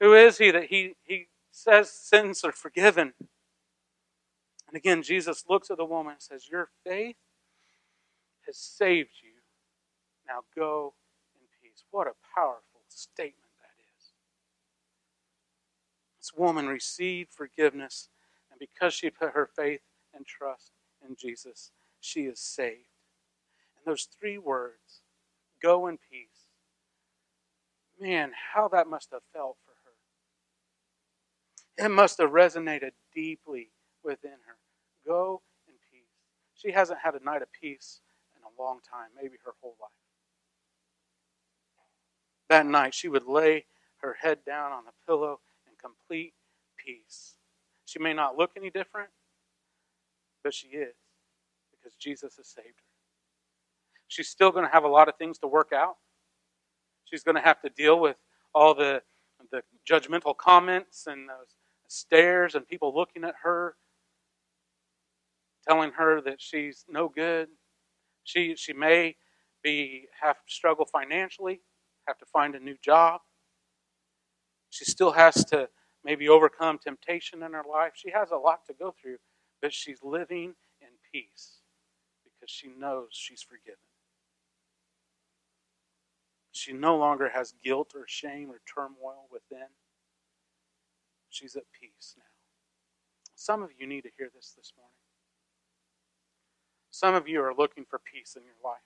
Who 0.00 0.14
is 0.14 0.38
he 0.38 0.50
that 0.50 0.64
he, 0.64 0.96
he 1.04 1.28
says 1.52 1.90
sins 1.90 2.44
are 2.44 2.52
forgiven? 2.52 3.12
And 4.72 4.78
again, 4.78 5.02
Jesus 5.02 5.44
looks 5.50 5.70
at 5.70 5.76
the 5.76 5.84
woman 5.84 6.14
and 6.14 6.22
says, 6.22 6.48
Your 6.50 6.70
faith 6.82 7.16
has 8.46 8.56
saved 8.56 9.10
you. 9.22 9.32
Now 10.26 10.40
go 10.56 10.94
in 11.34 11.42
peace. 11.60 11.84
What 11.90 12.06
a 12.06 12.12
powerful 12.34 12.80
statement 12.88 13.52
that 13.60 13.82
is. 13.98 14.12
This 16.18 16.32
woman 16.34 16.68
received 16.68 17.34
forgiveness, 17.34 18.08
and 18.50 18.58
because 18.58 18.94
she 18.94 19.10
put 19.10 19.34
her 19.34 19.46
faith 19.54 19.82
and 20.14 20.24
trust 20.24 20.72
in 21.06 21.16
Jesus, 21.16 21.70
she 22.00 22.22
is 22.22 22.40
saved. 22.40 22.88
And 23.76 23.84
those 23.84 24.08
three 24.18 24.38
words, 24.38 25.02
go 25.62 25.86
in 25.86 25.98
peace, 26.10 26.46
man, 28.00 28.32
how 28.54 28.68
that 28.68 28.86
must 28.86 29.10
have 29.12 29.20
felt 29.34 29.58
for 29.66 29.72
her. 31.82 31.84
It 31.84 31.90
must 31.90 32.16
have 32.16 32.30
resonated 32.30 32.92
deeply 33.14 33.68
within 34.02 34.30
her. 34.46 34.56
Go 35.06 35.42
in 35.66 35.74
peace. 35.90 36.08
She 36.54 36.72
hasn't 36.72 37.00
had 37.02 37.14
a 37.14 37.24
night 37.24 37.42
of 37.42 37.48
peace 37.52 38.00
in 38.36 38.42
a 38.42 38.62
long 38.62 38.80
time, 38.88 39.08
maybe 39.16 39.36
her 39.44 39.52
whole 39.60 39.76
life. 39.80 39.90
That 42.48 42.66
night, 42.66 42.94
she 42.94 43.08
would 43.08 43.26
lay 43.26 43.66
her 43.98 44.16
head 44.20 44.38
down 44.44 44.72
on 44.72 44.84
the 44.84 44.92
pillow 45.06 45.40
in 45.66 45.72
complete 45.80 46.34
peace. 46.76 47.34
She 47.84 47.98
may 47.98 48.12
not 48.12 48.36
look 48.36 48.52
any 48.56 48.70
different, 48.70 49.10
but 50.42 50.54
she 50.54 50.68
is 50.68 50.94
because 51.70 51.94
Jesus 51.96 52.36
has 52.36 52.48
saved 52.48 52.66
her. 52.68 52.92
She's 54.08 54.28
still 54.28 54.50
going 54.50 54.66
to 54.66 54.72
have 54.72 54.84
a 54.84 54.88
lot 54.88 55.08
of 55.08 55.16
things 55.16 55.38
to 55.38 55.46
work 55.48 55.72
out. 55.74 55.96
She's 57.04 57.22
going 57.22 57.36
to 57.36 57.42
have 57.42 57.60
to 57.62 57.70
deal 57.70 57.98
with 58.00 58.16
all 58.54 58.74
the, 58.74 59.02
the 59.50 59.62
judgmental 59.88 60.36
comments 60.36 61.06
and 61.06 61.28
those 61.28 61.56
stares 61.88 62.54
and 62.54 62.66
people 62.66 62.94
looking 62.94 63.24
at 63.24 63.34
her, 63.42 63.76
telling 65.66 65.92
her 65.92 66.20
that 66.22 66.40
she's 66.40 66.84
no 66.88 67.08
good. 67.08 67.48
She, 68.24 68.54
she 68.56 68.72
may 68.72 69.16
be 69.62 70.06
have 70.20 70.36
to 70.36 70.52
struggle 70.52 70.86
financially, 70.86 71.60
have 72.06 72.18
to 72.18 72.26
find 72.26 72.54
a 72.54 72.60
new 72.60 72.76
job. 72.82 73.20
She 74.70 74.84
still 74.84 75.12
has 75.12 75.44
to 75.46 75.68
maybe 76.04 76.28
overcome 76.28 76.78
temptation 76.78 77.42
in 77.42 77.52
her 77.52 77.64
life. 77.70 77.92
She 77.94 78.10
has 78.10 78.30
a 78.30 78.36
lot 78.36 78.66
to 78.66 78.74
go 78.74 78.94
through, 79.00 79.18
but 79.60 79.72
she's 79.72 79.98
living 80.02 80.54
in 80.80 80.88
peace 81.12 81.58
because 82.24 82.50
she 82.50 82.68
knows 82.68 83.08
she's 83.12 83.42
forgiven. 83.42 83.78
She 86.52 86.72
no 86.72 86.96
longer 86.96 87.30
has 87.30 87.54
guilt 87.64 87.92
or 87.94 88.04
shame 88.06 88.50
or 88.50 88.60
turmoil 88.72 89.26
within. 89.32 89.68
She's 91.30 91.56
at 91.56 91.64
peace 91.78 92.14
now. 92.16 92.24
Some 93.34 93.62
of 93.62 93.70
you 93.78 93.86
need 93.86 94.02
to 94.02 94.10
hear 94.18 94.30
this 94.34 94.54
this 94.56 94.72
morning. 94.76 94.91
Some 96.92 97.14
of 97.14 97.26
you 97.26 97.42
are 97.42 97.54
looking 97.54 97.86
for 97.88 97.98
peace 97.98 98.36
in 98.36 98.42
your 98.44 98.54
life. 98.62 98.78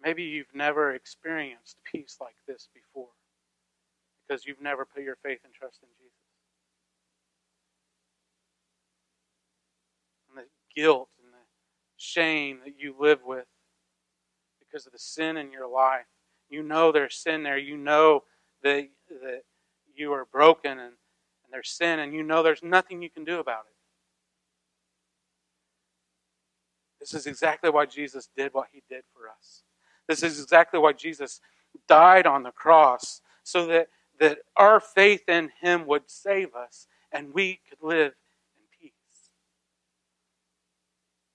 Maybe 0.00 0.22
you've 0.22 0.54
never 0.54 0.94
experienced 0.94 1.76
peace 1.84 2.18
like 2.20 2.36
this 2.46 2.68
before 2.72 3.10
because 4.26 4.46
you've 4.46 4.62
never 4.62 4.84
put 4.84 5.02
your 5.02 5.16
faith 5.16 5.40
and 5.44 5.52
trust 5.52 5.80
in 5.82 5.88
Jesus. 5.98 6.16
And 10.28 10.38
the 10.38 10.80
guilt 10.80 11.08
and 11.22 11.32
the 11.32 11.44
shame 11.96 12.60
that 12.64 12.74
you 12.78 12.94
live 12.98 13.20
with 13.26 13.46
because 14.60 14.86
of 14.86 14.92
the 14.92 14.98
sin 14.98 15.36
in 15.36 15.50
your 15.50 15.68
life. 15.68 16.06
You 16.48 16.62
know 16.62 16.92
there's 16.92 17.16
sin 17.16 17.42
there. 17.42 17.58
You 17.58 17.76
know 17.76 18.22
that, 18.62 18.88
that 19.08 19.42
you 19.94 20.12
are 20.12 20.24
broken 20.24 20.72
and, 20.72 20.80
and 20.80 21.50
there's 21.50 21.70
sin, 21.70 21.98
and 21.98 22.14
you 22.14 22.22
know 22.22 22.44
there's 22.44 22.62
nothing 22.62 23.02
you 23.02 23.10
can 23.10 23.24
do 23.24 23.40
about 23.40 23.64
it. 23.66 23.71
This 27.02 27.14
is 27.14 27.26
exactly 27.26 27.68
why 27.68 27.86
Jesus 27.86 28.28
did 28.36 28.54
what 28.54 28.68
he 28.70 28.80
did 28.88 29.02
for 29.12 29.28
us. 29.28 29.64
This 30.08 30.22
is 30.22 30.40
exactly 30.40 30.78
why 30.78 30.92
Jesus 30.92 31.40
died 31.88 32.28
on 32.28 32.44
the 32.44 32.52
cross, 32.52 33.20
so 33.42 33.66
that, 33.66 33.88
that 34.20 34.38
our 34.56 34.78
faith 34.78 35.28
in 35.28 35.50
him 35.60 35.84
would 35.88 36.08
save 36.08 36.54
us 36.54 36.86
and 37.10 37.34
we 37.34 37.58
could 37.68 37.78
live 37.82 38.12
in 38.54 38.62
peace. 38.80 38.92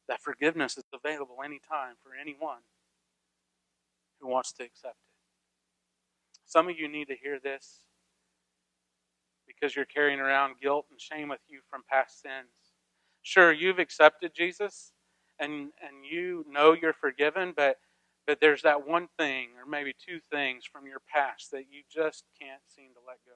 That 0.08 0.21
forgiveness 0.21 0.77
is 0.77 0.86
available 0.93 1.39
anytime 1.43 1.95
for 2.01 2.12
anyone 2.19 2.62
who 4.21 4.30
wants 4.30 4.53
to 4.53 4.63
accept 4.63 4.95
it. 4.95 6.39
Some 6.45 6.69
of 6.69 6.80
you 6.80 6.88
need 6.88 7.10
to 7.10 7.15
hear 7.21 7.41
this 7.43 7.82
because 9.45 9.75
you're 9.75 9.84
carrying 9.84 10.21
around 10.21 10.62
guilt 10.62 10.86
and 10.91 11.01
shame 11.01 11.27
with 11.27 11.41
you 11.49 11.60
from 11.69 11.82
past 11.91 12.21
sins. 12.21 12.47
Sure, 13.21 13.51
you've 13.51 13.80
accepted 13.80 14.32
Jesus 14.34 14.93
and, 15.39 15.71
and 15.82 16.06
you 16.10 16.45
know 16.50 16.73
you're 16.73 16.93
forgiven, 16.93 17.54
but, 17.56 17.78
but 18.26 18.39
there's 18.41 18.62
that 18.63 18.88
one 18.88 19.08
thing 19.17 19.50
or 19.60 19.69
maybe 19.69 19.93
two 19.93 20.19
things 20.32 20.63
from 20.65 20.86
your 20.86 21.02
past 21.13 21.52
that 21.52 21.65
you 21.71 21.84
just 21.91 22.26
can't 22.39 22.62
seem 22.65 22.89
to 22.93 23.00
let 23.06 23.17
go. 23.26 23.34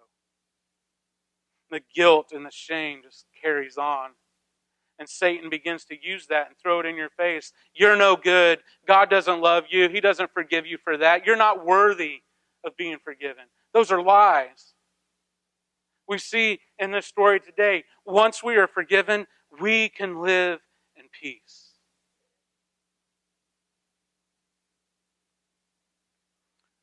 The 1.70 1.82
guilt 1.96 2.32
and 2.34 2.46
the 2.46 2.52
shame 2.52 3.02
just 3.04 3.26
carries 3.42 3.78
on 3.78 4.12
and 5.02 5.10
Satan 5.10 5.50
begins 5.50 5.84
to 5.86 5.96
use 6.00 6.28
that 6.28 6.46
and 6.46 6.56
throw 6.62 6.80
it 6.80 6.86
in 6.86 6.96
your 6.96 7.10
face. 7.10 7.54
You're 7.74 7.98
no 7.98 8.16
good. 8.16 8.60
God 8.88 9.10
doesn't 9.10 9.42
love 9.42 9.64
you. 9.72 9.90
He 9.90 10.00
doesn't 10.00 10.32
forgive 10.32 10.68
you 10.68 10.78
for 10.78 10.96
that. 10.96 11.26
You're 11.26 11.36
not 11.36 11.66
worthy 11.66 12.22
of 12.64 12.78
being 12.78 12.98
forgiven. 13.04 13.46
Those 13.74 13.92
are 13.92 14.00
lies. 14.00 14.76
We 16.08 16.20
see 16.20 16.60
in 16.78 16.92
this 16.92 17.08
story 17.08 17.40
today, 17.40 17.86
once 18.06 18.44
we 18.44 18.58
are 18.58 18.68
forgiven, 18.68 19.26
we 19.60 19.90
can 19.90 20.22
live 20.22 20.60
in 20.96 21.06
peace. 21.20 21.71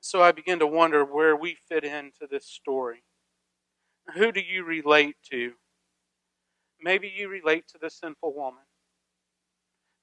So 0.08 0.22
I 0.22 0.32
begin 0.32 0.58
to 0.60 0.66
wonder 0.66 1.04
where 1.04 1.36
we 1.36 1.58
fit 1.68 1.84
into 1.84 2.26
this 2.30 2.46
story. 2.46 3.02
Who 4.14 4.32
do 4.32 4.40
you 4.40 4.64
relate 4.64 5.16
to? 5.30 5.52
Maybe 6.80 7.12
you 7.14 7.28
relate 7.28 7.68
to 7.68 7.78
the 7.78 7.90
sinful 7.90 8.34
woman. 8.34 8.62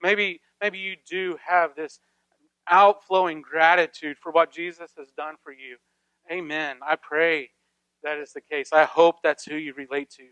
Maybe, 0.04 0.42
maybe 0.62 0.78
you 0.78 0.96
do 1.10 1.38
have 1.44 1.76
this 1.76 2.00
outflowing 2.70 3.42
gratitude 3.42 4.18
for 4.22 4.32
what 4.32 4.54
Jesus 4.54 4.92
has 4.96 5.10
done 5.18 5.38
for 5.44 5.52
you. 5.52 5.78
Amen. 6.32 6.78
I 6.88 6.98
pray 6.98 7.50
that 8.04 8.20
is 8.20 8.32
the 8.32 8.42
case. 8.42 8.70
I 8.72 8.84
hope 8.84 9.24
that's 9.24 9.46
who 9.46 9.56
you 9.56 9.74
relate 9.74 10.12
to. 10.18 10.28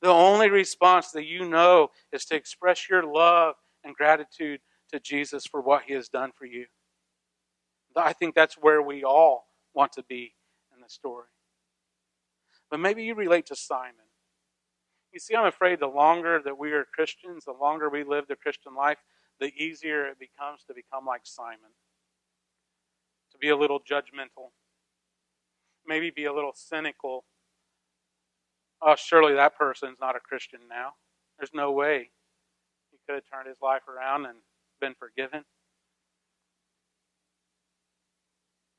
The 0.00 0.08
only 0.08 0.48
response 0.48 1.10
that 1.10 1.26
you 1.26 1.46
know 1.46 1.88
is 2.14 2.24
to 2.24 2.34
express 2.34 2.88
your 2.88 3.04
love 3.04 3.56
and 3.84 3.94
gratitude 3.94 4.62
to 4.90 4.98
Jesus 4.98 5.44
for 5.44 5.60
what 5.60 5.82
he 5.86 5.92
has 5.92 6.08
done 6.08 6.30
for 6.34 6.46
you. 6.46 6.64
I 7.96 8.12
think 8.12 8.34
that's 8.34 8.54
where 8.54 8.82
we 8.82 9.04
all 9.04 9.46
want 9.74 9.92
to 9.92 10.02
be 10.02 10.34
in 10.74 10.80
the 10.80 10.88
story. 10.88 11.26
But 12.70 12.80
maybe 12.80 13.04
you 13.04 13.14
relate 13.14 13.46
to 13.46 13.56
Simon. 13.56 14.06
You 15.12 15.20
see, 15.20 15.34
I'm 15.34 15.46
afraid 15.46 15.78
the 15.78 15.88
longer 15.88 16.40
that 16.42 16.58
we 16.58 16.72
are 16.72 16.86
Christians, 16.94 17.44
the 17.44 17.52
longer 17.52 17.90
we 17.90 18.02
live 18.02 18.26
the 18.28 18.36
Christian 18.36 18.74
life, 18.74 18.98
the 19.40 19.52
easier 19.54 20.06
it 20.06 20.18
becomes 20.18 20.64
to 20.64 20.74
become 20.74 21.04
like 21.04 21.22
Simon. 21.24 21.76
To 23.32 23.38
be 23.38 23.50
a 23.50 23.56
little 23.56 23.80
judgmental, 23.80 24.52
maybe 25.86 26.10
be 26.10 26.24
a 26.24 26.32
little 26.32 26.52
cynical. 26.54 27.24
Oh, 28.80 28.96
surely 28.96 29.34
that 29.34 29.56
person's 29.56 29.98
not 30.00 30.16
a 30.16 30.20
Christian 30.20 30.60
now. 30.68 30.94
There's 31.38 31.52
no 31.54 31.72
way 31.72 32.10
he 32.90 32.98
could 33.06 33.16
have 33.16 33.24
turned 33.30 33.48
his 33.48 33.60
life 33.62 33.88
around 33.88 34.26
and 34.26 34.38
been 34.80 34.94
forgiven. 34.94 35.44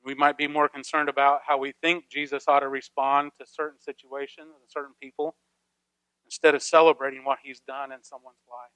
We 0.04 0.14
might 0.14 0.36
be 0.36 0.46
more 0.46 0.68
concerned 0.68 1.08
about 1.08 1.40
how 1.46 1.56
we 1.56 1.72
think 1.80 2.10
Jesus 2.10 2.44
ought 2.46 2.60
to 2.60 2.68
respond 2.68 3.32
to 3.40 3.46
certain 3.46 3.80
situations 3.80 4.48
and 4.48 4.68
certain 4.68 4.94
people 5.00 5.34
instead 6.26 6.54
of 6.54 6.62
celebrating 6.62 7.24
what 7.24 7.38
he's 7.42 7.60
done 7.60 7.90
in 7.90 8.02
someone's 8.02 8.36
life. 8.48 8.70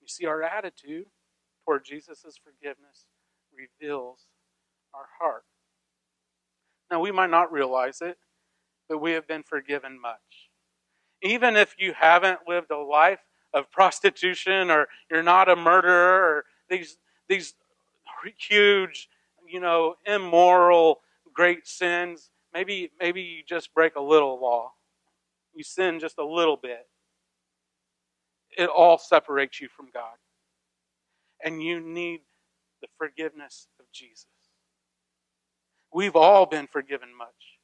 You 0.00 0.06
see, 0.06 0.26
our 0.26 0.42
attitude 0.42 1.06
toward 1.64 1.84
Jesus' 1.84 2.38
forgiveness 2.42 3.06
reveals 3.52 4.26
our 4.94 5.06
heart. 5.20 5.44
Now, 6.90 7.00
we 7.00 7.10
might 7.10 7.30
not 7.30 7.52
realize 7.52 8.00
it, 8.00 8.16
but 8.88 8.98
we 8.98 9.12
have 9.12 9.26
been 9.26 9.42
forgiven 9.42 10.00
much. 10.00 10.50
Even 11.20 11.56
if 11.56 11.74
you 11.78 11.92
haven't 11.92 12.40
lived 12.46 12.70
a 12.70 12.78
life 12.78 13.20
of 13.52 13.70
prostitution 13.70 14.70
or 14.70 14.88
you're 15.10 15.22
not 15.22 15.48
a 15.48 15.56
murderer 15.56 16.36
or 16.36 16.44
these, 16.70 16.96
these 17.28 17.54
huge, 18.38 19.08
you 19.50 19.60
know, 19.60 19.94
immoral, 20.06 21.00
great 21.34 21.66
sins, 21.66 22.30
maybe, 22.52 22.90
maybe 23.00 23.22
you 23.22 23.42
just 23.46 23.72
break 23.74 23.96
a 23.96 24.00
little 24.00 24.40
law 24.40 24.72
you 25.58 25.64
sin 25.64 25.98
just 25.98 26.18
a 26.18 26.24
little 26.24 26.56
bit, 26.56 26.86
it 28.56 28.68
all 28.68 28.96
separates 28.96 29.60
you 29.60 29.68
from 29.68 29.88
God. 29.92 30.16
And 31.44 31.62
you 31.62 31.80
need 31.80 32.20
the 32.80 32.88
forgiveness 32.96 33.66
of 33.80 33.86
Jesus. 33.92 34.26
We've 35.92 36.16
all 36.16 36.46
been 36.46 36.68
forgiven 36.68 37.08
much. 37.16 37.58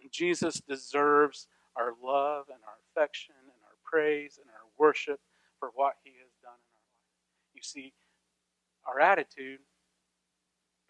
And 0.00 0.10
Jesus 0.12 0.60
deserves 0.60 1.48
our 1.76 1.92
love 2.02 2.46
and 2.48 2.60
our 2.64 2.78
affection 2.90 3.34
and 3.40 3.60
our 3.64 3.76
praise 3.84 4.38
and 4.40 4.48
our 4.48 4.68
worship 4.78 5.20
for 5.58 5.70
what 5.74 5.94
he 6.04 6.10
has 6.10 6.30
done 6.42 6.52
in 6.52 6.72
our 6.78 6.86
life. 6.94 7.54
You 7.54 7.62
see, 7.62 7.92
our 8.86 9.00
attitude 9.00 9.60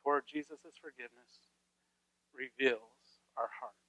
toward 0.06 0.24
Jesus' 0.32 0.78
forgiveness 0.80 1.50
reveals 2.34 3.20
our 3.38 3.50
heart. 3.60 3.85